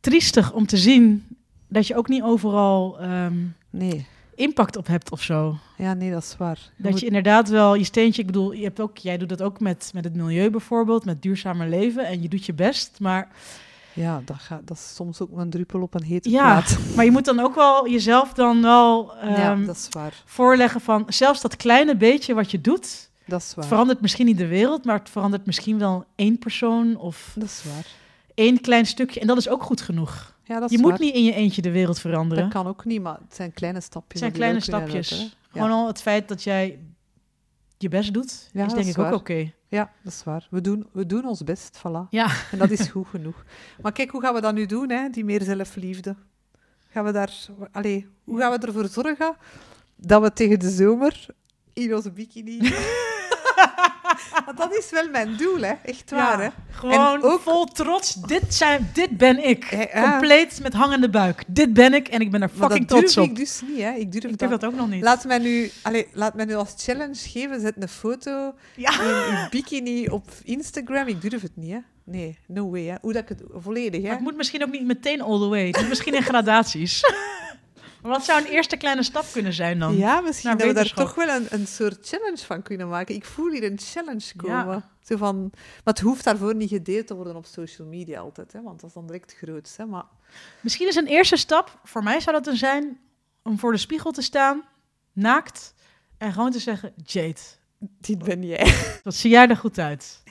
triestig 0.00 0.52
om 0.52 0.66
te 0.66 0.76
zien 0.76 1.26
dat 1.68 1.86
je 1.86 1.96
ook 1.96 2.08
niet 2.08 2.22
overal 2.22 2.98
ehm, 3.00 3.34
Nee. 3.70 4.06
impact 4.34 4.76
op 4.76 4.86
hebt 4.86 5.10
of 5.10 5.22
zo. 5.22 5.56
Ja, 5.76 5.94
nee, 5.94 6.10
dat 6.10 6.22
is 6.22 6.36
waar. 6.38 6.58
Je 6.76 6.82
Dat 6.82 6.90
moet- 6.90 7.00
je 7.00 7.06
inderdaad 7.06 7.48
wel 7.48 7.74
je 7.74 7.84
steentje, 7.84 8.20
ik 8.20 8.26
bedoel, 8.26 8.52
je 8.52 8.62
hebt 8.64 8.80
ook, 8.80 8.98
jij 8.98 9.18
doet 9.18 9.28
dat 9.28 9.42
ook 9.42 9.60
met, 9.60 9.90
met 9.94 10.04
het 10.04 10.14
milieu 10.14 10.50
bijvoorbeeld, 10.50 11.04
met 11.04 11.22
duurzamer 11.22 11.68
leven 11.68 12.06
en 12.06 12.22
je 12.22 12.28
doet 12.28 12.46
je 12.46 12.52
best. 12.54 12.96
Maar, 13.00 13.28
Ja, 13.92 14.22
dat, 14.24 14.36
gaat, 14.36 14.60
dat 14.66 14.76
is 14.76 14.94
soms 14.94 15.20
ook 15.20 15.28
een 15.38 15.50
druppel 15.50 15.80
op 15.82 15.94
een 15.94 16.02
hete 16.02 16.30
Ja, 16.30 16.42
plaat. 16.60 16.78
maar 16.96 17.04
je 17.04 17.10
moet 17.10 17.24
dan 17.24 17.40
ook 17.40 17.54
wel 17.54 17.88
jezelf 17.88 18.32
dan 18.32 18.62
wel 18.62 19.12
ja, 19.22 19.50
ehm, 19.50 19.64
dat 19.66 19.76
is 19.76 19.88
waar. 19.90 20.22
voorleggen 20.24 20.80
van 20.80 21.04
zelfs 21.08 21.40
dat 21.40 21.56
kleine 21.56 21.96
beetje 21.96 22.34
wat 22.34 22.50
je 22.50 22.60
doet, 22.60 23.10
Dat 23.26 23.40
is 23.40 23.54
waar. 23.54 23.64
verandert 23.64 24.00
misschien 24.00 24.26
niet 24.26 24.38
de 24.38 24.46
wereld, 24.46 24.84
maar 24.84 24.98
het 24.98 25.10
verandert 25.10 25.46
misschien 25.46 25.78
wel 25.78 26.04
één 26.14 26.38
persoon 26.38 26.96
of 26.96 27.32
Dat 27.34 27.44
is 27.48 27.62
waar. 27.74 27.86
één 28.34 28.60
klein 28.60 28.86
stukje. 28.86 29.20
En 29.20 29.26
dat 29.26 29.36
is 29.36 29.48
ook 29.48 29.62
goed 29.62 29.80
genoeg. 29.80 30.34
Ja, 30.44 30.60
dat 30.60 30.70
is 30.70 30.76
Je 30.76 30.82
moet 30.82 30.90
waar. 30.90 31.00
niet 31.00 31.14
in 31.14 31.24
je 31.24 31.32
eentje 31.34 31.62
de 31.62 31.70
wereld 31.70 32.00
veranderen. 32.00 32.44
Dat 32.44 32.52
kan 32.52 32.66
ook 32.66 32.84
niet, 32.84 33.02
maar 33.02 33.18
het 33.24 33.34
zijn 33.34 33.52
kleine 33.52 33.80
stapjes. 33.80 34.10
Het 34.10 34.18
zijn 34.20 34.32
kleine 34.32 34.60
stapjes. 34.60 35.36
Gewoon 35.52 35.70
al 35.70 35.86
het 35.86 36.02
feit 36.02 36.28
dat 36.28 36.42
jij 36.42 36.78
je 37.82 37.88
best 37.88 38.12
doet, 38.14 38.50
Ja, 38.52 38.60
is 38.60 38.66
dat 38.66 38.76
denk 38.76 38.86
is 38.86 38.96
ik 38.96 38.98
ook 38.98 39.12
oké. 39.12 39.52
Ja, 39.68 39.92
dat 40.02 40.12
is 40.12 40.24
waar. 40.24 40.46
We 40.50 40.60
doen, 40.60 40.86
we 40.92 41.06
doen 41.06 41.24
ons 41.24 41.44
best, 41.44 41.78
voilà. 41.78 42.08
Ja. 42.10 42.28
En 42.50 42.58
dat 42.58 42.70
is 42.70 42.88
goed 42.88 43.06
genoeg. 43.08 43.44
Maar 43.82 43.92
kijk, 43.92 44.10
hoe 44.10 44.20
gaan 44.20 44.34
we 44.34 44.40
dat 44.40 44.54
nu 44.54 44.66
doen, 44.66 44.90
hè? 44.90 45.08
die 45.08 45.24
meer 45.24 45.42
zelfliefde? 45.42 46.16
Gaan 46.88 47.04
we 47.04 47.12
daar... 47.12 47.46
Allee, 47.72 48.08
hoe 48.24 48.38
gaan 48.38 48.60
we 48.60 48.66
ervoor 48.66 48.88
zorgen 48.88 49.36
dat 49.96 50.22
we 50.22 50.32
tegen 50.32 50.58
de 50.58 50.70
zomer 50.70 51.26
in 51.72 51.94
onze 51.94 52.10
bikini... 52.10 52.58
Want 54.46 54.58
dat 54.62 54.76
is 54.76 54.90
wel 54.90 55.08
mijn 55.08 55.36
doel, 55.36 55.60
hè. 55.60 55.72
Echt 55.84 56.10
waar, 56.10 56.42
hè. 56.42 56.48
Gewoon 56.70 57.22
ook- 57.22 57.40
vol 57.40 57.64
trots. 57.64 58.14
Dit, 58.14 58.54
zijn, 58.54 58.90
dit 58.92 59.16
ben 59.16 59.48
ik. 59.48 59.70
Ja, 59.70 59.78
ja. 59.94 60.10
Compleet 60.10 60.58
met 60.62 60.72
hangende 60.72 61.10
buik. 61.10 61.42
Dit 61.46 61.72
ben 61.72 61.94
ik 61.94 62.08
en 62.08 62.20
ik 62.20 62.30
ben 62.30 62.42
er 62.42 62.48
fucking 62.48 62.86
dat 62.86 62.88
durf 62.88 63.00
trots 63.12 63.16
op. 63.16 63.24
ik 63.24 63.36
dus 63.36 63.60
niet, 63.68 63.80
hè. 63.80 63.90
Ik 63.92 64.12
durf, 64.12 64.24
Ik 64.24 64.30
dat... 64.30 64.38
durf 64.48 64.50
dat 64.60 64.64
ook 64.70 64.76
nog 64.76 64.88
niet. 64.88 65.02
Laat 65.02 65.24
mij, 65.24 65.38
nu, 65.38 65.70
allee, 65.82 66.06
laat 66.12 66.34
mij 66.34 66.44
nu 66.44 66.54
als 66.54 66.74
challenge 66.76 67.14
geven. 67.28 67.60
Zet 67.60 67.74
een 67.78 67.88
foto 67.88 68.54
Ja. 68.76 68.90
in 69.00 69.08
uw 69.36 69.48
bikini 69.50 70.06
op 70.08 70.28
Instagram. 70.44 71.06
Ik 71.08 71.20
durf 71.30 71.42
het 71.42 71.56
niet, 71.56 71.70
hè. 71.70 71.78
Nee, 72.04 72.38
no 72.46 72.70
way, 72.70 72.82
hè. 72.84 72.94
Hoe 73.00 73.12
dat 73.12 73.22
ik 73.22 73.28
het... 73.28 73.42
Volledig, 73.54 74.00
Maar 74.00 74.08
hè. 74.10 74.14
het 74.16 74.24
moet 74.24 74.36
misschien 74.36 74.62
ook 74.62 74.70
niet 74.70 74.84
meteen 74.84 75.20
all 75.20 75.38
the 75.38 75.46
way. 75.48 75.66
Het 75.66 75.76
moet 75.80 75.88
misschien 75.88 76.14
in 76.14 76.22
gradaties. 76.22 77.00
maar 78.02 78.10
wat 78.10 78.24
zou 78.24 78.40
een 78.44 78.50
eerste 78.50 78.76
kleine 78.76 79.02
stap 79.02 79.24
kunnen 79.32 79.52
zijn 79.52 79.78
dan? 79.78 79.96
Ja, 79.96 80.20
misschien 80.20 80.56
dat 80.56 80.66
we 80.66 80.72
daar 80.72 80.92
toch 80.92 81.14
wel 81.14 81.28
een, 81.28 81.46
een 81.50 81.66
soort 81.66 82.08
challenge 82.08 82.44
van 82.44 82.62
kunnen 82.62 82.88
maken. 82.88 83.14
Ik 83.14 83.24
voel 83.24 83.50
hier 83.50 83.64
een 83.64 83.78
challenge 83.82 84.32
Ja. 84.42 84.62
komen. 84.62 84.84
Zo 85.02 85.16
van, 85.16 85.50
maar 85.52 85.94
het 85.94 86.00
hoeft 86.00 86.24
daarvoor 86.24 86.54
niet 86.54 86.68
gedeeld 86.68 87.06
te 87.06 87.14
worden 87.14 87.36
op 87.36 87.46
social 87.46 87.88
media 87.88 88.20
altijd, 88.20 88.52
hè, 88.52 88.62
want 88.62 88.80
dat 88.80 88.88
is 88.88 88.94
dan 88.94 89.06
direct 89.06 89.34
groots. 89.36 89.76
Hè, 89.76 89.86
maar 89.86 90.04
Misschien 90.60 90.88
is 90.88 90.94
een 90.96 91.06
eerste 91.06 91.36
stap, 91.36 91.78
voor 91.84 92.02
mij 92.02 92.20
zou 92.20 92.36
dat 92.36 92.44
dan 92.44 92.56
zijn, 92.56 92.98
om 93.42 93.58
voor 93.58 93.72
de 93.72 93.78
spiegel 93.78 94.10
te 94.12 94.22
staan, 94.22 94.62
naakt, 95.12 95.74
en 96.18 96.32
gewoon 96.32 96.50
te 96.50 96.58
zeggen, 96.58 96.92
Jade, 97.04 97.40
dit 97.78 98.18
ben 98.24 98.42
jij. 98.46 98.74
wat 99.04 99.14
zie 99.14 99.30
jij 99.30 99.48
er 99.48 99.56
goed 99.56 99.78
uit? 99.78 100.22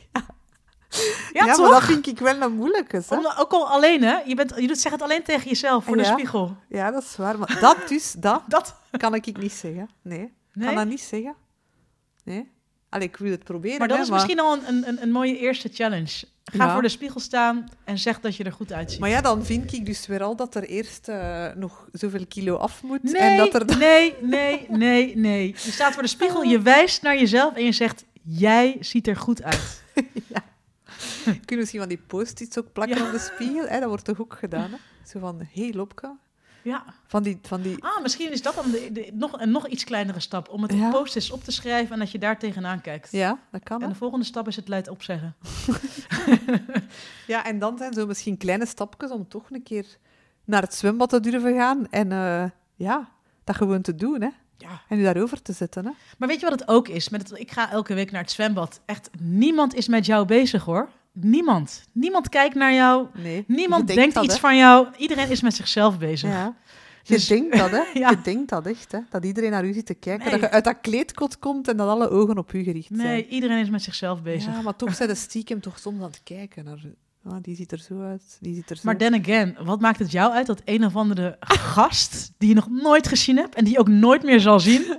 Ja, 1.34 1.45
maar 1.45 1.56
dat 1.58 1.84
vind 1.84 2.08
ik 2.08 2.19
wel 2.19 2.41
een 2.41 2.54
moeilijke. 2.54 3.02
Hè? 3.08 3.15
Om, 3.17 3.28
ook 3.38 3.52
al 3.52 3.69
alleen, 3.69 4.04
hè? 4.04 4.17
Je, 4.25 4.36
bent, 4.36 4.54
je 4.56 4.67
doet, 4.67 4.80
zeg 4.80 4.91
het 4.91 5.02
alleen 5.02 5.23
tegen 5.23 5.49
jezelf 5.49 5.84
voor 5.84 5.97
de 5.97 6.04
spiegel. 6.04 6.58
Ja, 6.69 6.91
dat 6.91 7.04
is 7.04 7.15
waar. 7.15 7.39
Maar 7.39 7.58
dat 7.60 7.78
dus, 7.88 8.15
dat 8.17 8.41
Dat. 8.56 8.75
kan 8.97 9.13
ik 9.13 9.38
niet 9.38 9.52
zeggen. 9.52 9.89
Nee, 10.02 10.34
kan 10.60 10.75
dat 10.75 10.88
niet 10.88 11.02
zeggen. 11.02 11.36
Nee. 12.23 12.52
Allee, 12.89 13.08
ik 13.08 13.17
wil 13.17 13.32
het 13.32 13.43
proberen, 13.43 13.80
Maar 13.80 13.88
dat 13.88 13.97
hè, 13.97 14.04
is 14.04 14.10
misschien 14.10 14.39
al 14.39 14.54
een, 14.54 14.88
een, 14.88 15.02
een 15.02 15.12
mooie 15.12 15.38
eerste 15.38 15.69
challenge. 15.73 16.25
Ga 16.43 16.65
Ja. 16.65 16.73
voor 16.73 16.82
de 16.82 16.89
spiegel 16.89 17.19
staan 17.19 17.69
en 17.84 17.97
zeg 17.97 18.19
dat 18.19 18.36
je 18.36 18.43
er 18.43 18.52
goed 18.52 18.71
uitziet. 18.71 18.99
Maar 18.99 19.10
ja, 19.10 19.21
dan 19.21 19.45
vind 19.45 19.73
ik 19.73 19.86
dus 19.86 20.08
weer 20.08 20.23
al 20.23 20.36
dat 20.36 20.56
er 20.56 20.63
eerst 20.63 21.08
eh, 21.08 21.45
nog 21.56 21.88
zoveel 21.91 22.25
kilo 22.28 22.56
af 22.56 22.84
moet. 22.84 23.04
nee, 23.04 23.15
en 23.21 23.38
dat 23.38 23.54
er 23.54 23.67
dan... 23.67 23.78
nee, 23.78 24.15
nee, 24.21 24.65
nee, 24.69 25.17
nee. 25.17 25.47
Je 25.47 25.71
staat 25.71 25.93
voor 25.93 26.04
de 26.04 26.10
spiegel, 26.10 26.41
je 26.41 26.62
wijst 26.73 27.02
naar 27.02 27.17
jezelf 27.17 27.56
en 27.56 27.65
je 27.65 27.71
zegt, 27.71 28.06
jij 28.23 28.78
ziet 28.80 29.08
er 29.08 29.15
goed 29.15 29.43
uit. 29.43 29.84
Kunnen 31.46 31.48
we 31.48 31.56
misschien 31.56 31.80
van 31.80 31.89
die 31.89 32.02
post-its 32.08 32.58
ook 32.58 32.72
plakken 32.74 32.98
Ja. 32.98 33.06
op 33.06 33.12
de 33.12 33.20
spiegel? 33.20 33.68
Hè? 33.68 33.80
Dat 33.80 33.89
wordt 33.89 34.06
toch 34.06 34.22
ook 34.22 34.34
gedaan, 34.39 34.70
hè? 34.72 34.78
Zo 35.06 35.20
van, 35.20 35.48
hey, 35.54 35.74
Lopke. 35.74 36.15
Ja. 36.63 36.84
Van 37.08 37.24
die... 37.24 37.39
Van 37.42 37.62
die... 37.62 37.84
Ah, 37.84 38.02
misschien 38.02 38.32
is 38.32 38.42
dat 38.42 38.56
dan 38.56 38.72
de, 38.72 38.89
de- 38.92 39.10
nog, 39.13 39.39
een 39.42 39.52
nog 39.52 39.68
iets 39.68 39.84
kleinere 39.84 40.20
stap. 40.20 40.50
Om 40.50 40.62
het 40.62 40.74
Ja. 40.74 40.86
op 40.86 40.92
post-its 40.92 41.32
op 41.32 41.44
te 41.44 41.52
schrijven 41.52 41.94
en 41.94 42.00
dat 42.00 42.12
je 42.12 42.20
daar 42.20 42.39
tegenaan 42.39 42.82
kijkt. 42.82 43.12
Ja, 43.12 43.39
dat 43.52 43.63
kan. 43.63 43.78
En 43.78 43.84
hè. 43.88 43.92
de 43.92 43.98
volgende 43.98 44.26
stap 44.26 44.48
is 44.48 44.56
het 44.56 44.68
luid 44.68 44.88
opzeggen. 44.89 45.36
Ja, 47.28 47.46
en 47.46 47.60
dan 47.60 47.78
zijn 47.78 47.94
zo 47.94 48.06
misschien 48.06 48.38
kleine 48.38 48.65
stapjes 48.65 49.12
om 49.12 49.28
toch 49.28 49.50
een 49.52 49.63
keer 49.63 49.98
naar 50.46 50.62
het 50.62 50.74
zwembad 50.74 51.10
te 51.10 51.20
durven 51.20 51.56
gaan. 51.56 51.88
En 51.89 52.12
eh, 52.12 52.44
ja, 52.76 53.10
dat 53.44 53.56
gewoon 53.56 53.82
te 53.82 53.96
doen, 53.96 54.22
hè. 54.22 54.30
Ja. 54.58 54.82
En 54.89 55.00
u 55.00 55.04
daarover 55.04 55.42
te 55.42 55.54
zetten, 55.54 55.86
hè. 55.86 55.92
Maar 56.18 56.28
weet 56.28 56.39
je 56.39 56.50
wat 56.50 56.60
het 56.60 56.70
ook 56.70 56.88
is? 56.88 57.10
Met 57.10 57.30
het, 57.30 57.39
ik 57.39 57.52
ga 57.52 57.72
elke 57.72 57.94
week 57.94 58.12
naar 58.12 58.22
het 58.22 58.32
zwembad. 58.32 58.82
Echt, 58.86 59.10
niemand 59.20 59.74
is 59.74 59.88
met 59.88 60.06
jou 60.06 60.26
bezig 60.26 60.63
hoor. 60.63 60.89
Niemand. 61.12 61.84
Niemand 61.91 62.30
kijkt 62.30 62.56
naar 62.56 62.74
jou. 62.74 63.08
Nee. 63.13 63.43
Niemand 63.48 63.88
denkt 63.88 64.13
dat, 64.13 64.24
iets 64.24 64.34
hè. 64.34 64.39
van 64.39 64.58
jou. 64.58 64.88
Iedereen 64.98 65.30
is 65.30 65.41
met 65.41 65.54
zichzelf 65.56 65.98
bezig. 65.98 66.30
Ja. 66.30 66.56
Je 67.04 67.13
Dus- 67.13 67.28
denkt 67.28 67.58
dat, 67.58 67.72
hè. 67.72 67.82
Ja. 68.00 68.10
Je 68.10 68.22
denkt 68.22 68.50
dat 68.50 68.65
echt, 68.65 68.91
hè. 68.91 69.00
Dat 69.10 69.26
iedereen 69.26 69.52
naar 69.52 69.65
u 69.65 69.74
zit 69.74 69.86
te 69.86 69.93
kijken. 69.93 70.24
Nee. 70.24 70.32
Dat 70.32 70.50
je 70.50 70.50
uit 70.56 70.63
dat 70.63 70.78
kleedkot 70.82 71.39
komt 71.39 71.67
en 71.67 71.78
dat 71.78 71.88
alle 71.88 72.10
ogen 72.10 72.38
op 72.38 72.54
u 72.54 72.63
gericht 72.63 72.88
zijn. 72.88 73.08
Nee, 73.08 73.28
iedereen 73.28 73.60
is 73.60 73.69
met 73.69 73.84
zichzelf 73.84 74.22
bezig. 74.22 74.54
Ja, 74.54 74.62
maar 74.62 74.76
toch 74.76 74.95
zijn 74.95 75.10
de 75.10 75.15
stiekem 75.15 75.62
toch 75.62 75.80
soms 75.80 76.02
aan 76.02 76.08
het 76.08 76.22
kijken 76.24 76.63
naar... 76.63 76.80
Ah, 77.24 77.38
die 77.41 77.56
ziet 77.56 77.72
er 77.72 77.80
zo 77.80 78.02
uit, 78.02 78.38
die 78.39 78.56
ziet 78.56 78.69
er 78.69 78.76
zo 78.76 78.82
Maar 78.86 78.98
then 78.98 79.13
again, 79.13 79.58
wat 79.63 79.80
maakt 79.80 80.00
het 80.00 80.12
jou 80.12 80.32
uit 80.34 80.45
dat 80.45 80.62
een 80.65 80.86
of 80.86 80.95
andere 80.95 81.38
gast 81.74 82.32
die 82.38 82.50
je 82.50 82.56
nog 82.56 82.69
nooit 82.69 83.08
gezien 83.08 83.38
hebt 83.38 83.56
en 83.56 83.63
die 83.63 83.74
je 83.74 83.80
ook 83.80 83.88
nooit 83.88 84.24
meer 84.24 84.39
zal 84.39 84.60
zien, 84.60 84.82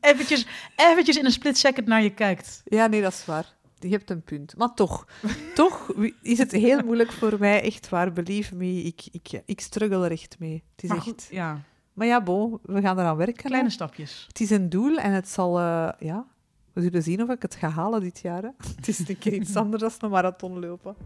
eventjes, 0.00 0.46
eventjes 0.76 1.16
in 1.16 1.24
een 1.24 1.30
split 1.32 1.58
second 1.58 1.86
naar 1.86 2.02
je 2.02 2.14
kijkt? 2.14 2.62
Ja, 2.64 2.86
nee, 2.86 3.02
dat 3.02 3.12
is 3.12 3.24
waar. 3.24 3.54
Je 3.78 3.88
hebt 3.88 4.10
een 4.10 4.22
punt. 4.22 4.56
Maar 4.56 4.74
toch, 4.74 5.06
toch 5.54 5.92
is 6.22 6.38
het 6.38 6.52
heel 6.52 6.82
moeilijk 6.84 7.12
voor 7.12 7.36
mij, 7.38 7.62
echt 7.62 7.88
waar. 7.88 8.12
Believe 8.12 8.54
me, 8.54 8.82
ik, 8.82 9.02
ik, 9.10 9.42
ik 9.46 9.60
struggle 9.60 10.04
er 10.04 10.10
echt 10.10 10.38
mee. 10.38 10.64
Het 10.74 10.82
is 10.82 10.88
Maar 10.88 10.98
echt... 10.98 11.06
goed, 11.06 11.28
ja, 11.30 11.60
Maar 11.92 12.06
ja, 12.06 12.22
bon, 12.22 12.58
we 12.62 12.80
gaan 12.80 12.98
eraan 12.98 13.16
werken. 13.16 13.42
hè. 13.42 13.48
kleine 13.48 13.70
stapjes. 13.70 14.24
Het 14.28 14.40
is 14.40 14.50
een 14.50 14.68
doel 14.68 14.96
en 14.96 15.12
het 15.12 15.28
zal... 15.28 15.58
eh, 15.58 15.88
ja, 15.98 16.26
we 16.72 16.82
zullen 16.82 17.02
zien 17.02 17.22
of 17.22 17.28
ik 17.28 17.42
het 17.42 17.54
ga 17.54 17.68
halen 17.68 18.00
dit 18.00 18.18
jaar. 18.20 18.42
Hè. 18.42 18.48
Het 18.76 18.88
is 18.88 19.08
een 19.08 19.18
keer 19.18 19.32
iets 19.34 19.56
anders 19.56 19.82
dan 19.82 19.92
een 20.00 20.10
marathon 20.10 20.60
lopen. 20.60 20.96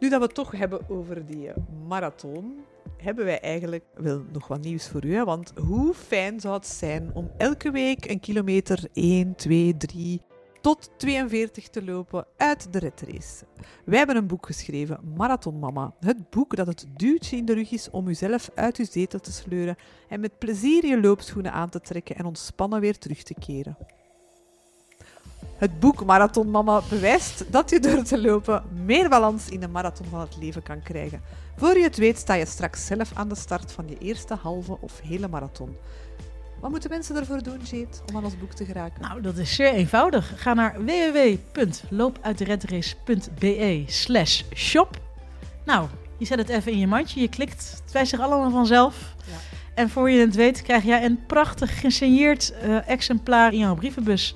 Nu 0.00 0.08
dat 0.08 0.18
we 0.20 0.26
het 0.26 0.34
toch 0.34 0.50
hebben 0.52 0.88
over 0.88 1.26
die 1.26 1.48
eh, 1.48 1.56
marathon, 1.88 2.58
hebben 2.96 3.24
wij 3.24 3.40
eigenlijk 3.40 3.84
wel 3.94 4.24
nog 4.32 4.48
wat 4.48 4.60
nieuws 4.60 4.88
voor 4.88 5.04
u. 5.04 5.24
Want 5.24 5.52
hoe 5.56 5.94
fijn 5.94 6.40
zou 6.40 6.54
het 6.54 6.66
zijn 6.66 7.10
om 7.14 7.30
elke 7.36 7.70
week 7.70 8.10
een 8.10 8.20
kilometer 8.20 8.88
1, 8.92 9.34
2, 9.34 9.76
3 9.76 10.20
tot 10.60 10.90
42 10.96 11.68
te 11.68 11.84
lopen 11.84 12.26
uit 12.36 12.72
de 12.72 12.78
redrace. 12.78 13.44
Wij 13.84 13.98
hebben 13.98 14.16
een 14.16 14.26
boek 14.26 14.46
geschreven, 14.46 15.00
Marathon 15.16 15.58
Mama. 15.58 15.94
Het 16.00 16.30
boek 16.30 16.56
dat 16.56 16.66
het 16.66 16.86
duwtje 16.96 17.36
in 17.36 17.44
de 17.44 17.54
rug 17.54 17.70
is 17.70 17.90
om 17.90 18.08
uzelf 18.08 18.50
uit 18.54 18.76
uw 18.76 18.86
zetel 18.90 19.20
te 19.20 19.32
sleuren 19.32 19.76
en 20.08 20.20
met 20.20 20.38
plezier 20.38 20.86
je 20.86 21.00
loopschoenen 21.00 21.52
aan 21.52 21.68
te 21.68 21.80
trekken 21.80 22.16
en 22.16 22.24
ontspannen 22.24 22.80
weer 22.80 22.98
terug 22.98 23.22
te 23.22 23.34
keren. 23.34 23.76
Het 25.56 25.80
boek 25.80 26.04
Marathon 26.04 26.50
Mama 26.50 26.82
bewijst 26.90 27.52
dat 27.52 27.70
je 27.70 27.80
door 27.80 28.02
te 28.02 28.20
lopen 28.20 28.62
meer 28.84 29.08
balans 29.08 29.48
in 29.48 29.60
de 29.60 29.68
marathon 29.68 30.06
van 30.06 30.20
het 30.20 30.36
leven 30.36 30.62
kan 30.62 30.82
krijgen. 30.82 31.22
Voor 31.56 31.76
je 31.76 31.82
het 31.82 31.96
weet 31.96 32.18
sta 32.18 32.34
je 32.34 32.46
straks 32.46 32.86
zelf 32.86 33.10
aan 33.14 33.28
de 33.28 33.34
start 33.34 33.72
van 33.72 33.88
je 33.88 33.98
eerste 33.98 34.34
halve 34.34 34.76
of 34.80 35.00
hele 35.00 35.28
marathon. 35.28 35.76
Wat 36.60 36.70
moeten 36.70 36.90
mensen 36.90 37.16
ervoor 37.16 37.42
doen, 37.42 37.60
Jade, 37.62 37.86
om 38.08 38.16
aan 38.16 38.24
ons 38.24 38.38
boek 38.38 38.52
te 38.52 38.64
geraken? 38.64 39.02
Nou, 39.02 39.20
dat 39.20 39.36
is 39.36 39.54
zeer 39.54 39.72
eenvoudig. 39.72 40.42
Ga 40.42 40.54
naar 40.54 40.84
www.loopuitderedrace.be 40.84 43.84
slash 43.86 44.42
shop. 44.54 45.00
Nou, 45.64 45.88
je 46.18 46.24
zet 46.24 46.38
het 46.38 46.48
even 46.48 46.72
in 46.72 46.78
je 46.78 46.86
mandje, 46.86 47.20
je 47.20 47.28
klikt, 47.28 47.80
het 47.84 47.92
wijst 47.92 48.10
zich 48.10 48.20
allemaal 48.20 48.50
vanzelf. 48.50 49.14
Ja. 49.26 49.32
En 49.74 49.90
voor 49.90 50.10
je 50.10 50.20
het 50.20 50.34
weet 50.34 50.62
krijg 50.62 50.84
jij 50.84 51.04
een 51.04 51.26
prachtig 51.26 51.80
gesigneerd 51.80 52.52
eh, 52.52 52.88
exemplaar 52.88 53.52
in 53.52 53.58
jouw 53.58 53.74
brievenbus. 53.74 54.34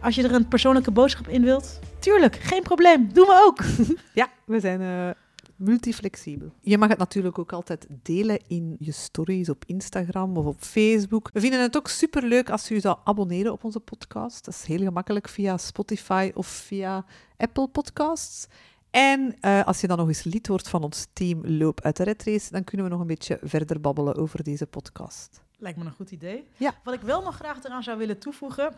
Als 0.00 0.14
je 0.14 0.22
er 0.22 0.34
een 0.34 0.48
persoonlijke 0.48 0.90
boodschap 0.90 1.28
in 1.28 1.42
wilt, 1.42 1.78
tuurlijk, 1.98 2.36
geen 2.36 2.62
probleem, 2.62 3.12
doen 3.12 3.26
we 3.26 3.42
ook. 3.46 3.58
Ja, 4.14 4.28
we 4.44 4.60
zijn 4.60 4.80
eh, 4.80 5.10
multiflexibel. 5.58 6.52
Je 6.60 6.78
mag 6.78 6.88
het 6.88 6.98
natuurlijk 6.98 7.38
ook 7.38 7.52
altijd 7.52 7.86
delen 8.02 8.40
in 8.46 8.76
je 8.78 8.92
stories 8.92 9.48
op 9.48 9.64
Instagram 9.66 10.36
of 10.36 10.46
op 10.46 10.60
Facebook. 10.60 11.30
We 11.32 11.40
vinden 11.40 11.60
het 11.60 11.76
ook 11.76 11.88
superleuk 11.88 12.50
als 12.50 12.70
u 12.70 12.80
zou 12.80 12.98
abonneren 13.04 13.52
op 13.52 13.64
onze 13.64 13.80
podcast. 13.80 14.44
Dat 14.44 14.54
is 14.54 14.64
heel 14.64 14.78
gemakkelijk 14.78 15.28
via 15.28 15.56
Spotify 15.56 16.30
of 16.34 16.46
via 16.46 17.04
Apple 17.36 17.68
Podcasts. 17.68 18.46
En 18.90 19.34
uh, 19.40 19.66
als 19.66 19.80
je 19.80 19.86
dan 19.86 19.96
nog 19.96 20.08
eens 20.08 20.22
lid 20.22 20.48
wordt 20.48 20.68
van 20.68 20.82
ons 20.82 21.06
team 21.12 21.46
Loop 21.46 21.80
uit 21.80 21.96
de 21.96 22.04
Red 22.04 22.22
Race, 22.22 22.50
dan 22.50 22.64
kunnen 22.64 22.86
we 22.86 22.92
nog 22.92 23.00
een 23.00 23.06
beetje 23.06 23.38
verder 23.42 23.80
babbelen 23.80 24.16
over 24.16 24.42
deze 24.42 24.66
podcast. 24.66 25.40
Lijkt 25.58 25.78
me 25.78 25.84
een 25.84 25.92
goed 25.92 26.10
idee. 26.10 26.44
Ja. 26.56 26.74
Wat 26.84 26.94
ik 26.94 27.00
wel 27.00 27.22
nog 27.22 27.36
graag 27.36 27.64
eraan 27.64 27.82
zou 27.82 27.98
willen 27.98 28.18
toevoegen. 28.18 28.74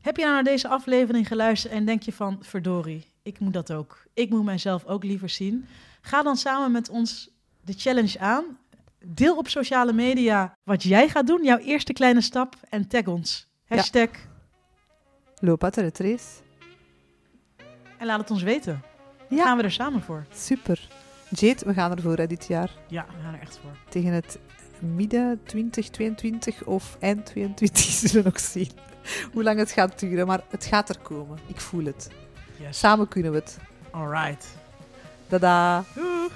Heb 0.00 0.16
je 0.16 0.22
nou 0.22 0.34
naar 0.34 0.44
deze 0.44 0.68
aflevering 0.68 1.28
geluisterd 1.28 1.72
en 1.72 1.84
denk 1.84 2.02
je 2.02 2.12
van, 2.12 2.38
verdorie, 2.40 3.06
ik 3.22 3.38
moet 3.38 3.52
dat 3.52 3.72
ook. 3.72 4.06
Ik 4.14 4.30
moet 4.30 4.44
mijzelf 4.44 4.84
ook 4.84 5.04
liever 5.04 5.28
zien. 5.28 5.66
Ga 6.08 6.22
dan 6.22 6.36
samen 6.36 6.72
met 6.72 6.88
ons 6.88 7.30
de 7.60 7.72
challenge 7.76 8.18
aan. 8.18 8.44
Deel 9.04 9.36
op 9.36 9.48
sociale 9.48 9.92
media 9.92 10.56
wat 10.64 10.82
jij 10.82 11.08
gaat 11.08 11.26
doen, 11.26 11.44
jouw 11.44 11.58
eerste 11.58 11.92
kleine 11.92 12.20
stap. 12.20 12.54
En 12.68 12.88
tag 12.88 13.06
ons. 13.06 13.48
Hashtag 13.66 14.08
Red 15.40 15.98
Race. 15.98 16.26
En 17.98 18.06
laat 18.06 18.20
het 18.20 18.30
ons 18.30 18.42
weten. 18.42 18.82
Ja. 19.28 19.44
Gaan 19.44 19.56
we 19.56 19.62
er 19.62 19.72
samen 19.72 20.02
voor? 20.02 20.26
Super. 20.34 20.88
Jade, 21.30 21.64
we 21.64 21.74
gaan 21.74 21.90
ervoor 21.90 22.16
hè, 22.16 22.26
dit 22.26 22.46
jaar. 22.46 22.70
Ja, 22.86 23.06
we 23.16 23.22
gaan 23.22 23.34
er 23.34 23.40
echt 23.40 23.58
voor. 23.62 23.76
Tegen 23.88 24.12
het 24.12 24.38
midden 24.78 25.40
2022 25.44 26.64
of 26.64 26.96
eind 27.00 27.26
2022 27.26 28.08
zullen 28.08 28.24
we 28.24 28.30
nog 28.30 28.40
zien 28.40 28.70
hoe 29.32 29.42
lang 29.42 29.58
het 29.58 29.70
gaat 29.70 29.98
duren. 29.98 30.26
Maar 30.26 30.40
het 30.48 30.64
gaat 30.64 30.88
er 30.88 30.98
komen. 30.98 31.38
Ik 31.46 31.60
voel 31.60 31.84
het. 31.84 32.10
Yes. 32.58 32.78
Samen 32.78 33.08
kunnen 33.08 33.32
we 33.32 33.38
het. 33.38 33.58
All 33.90 34.08
right. 34.10 34.46
Tada. 35.28 35.84
Doeg. 35.94 36.32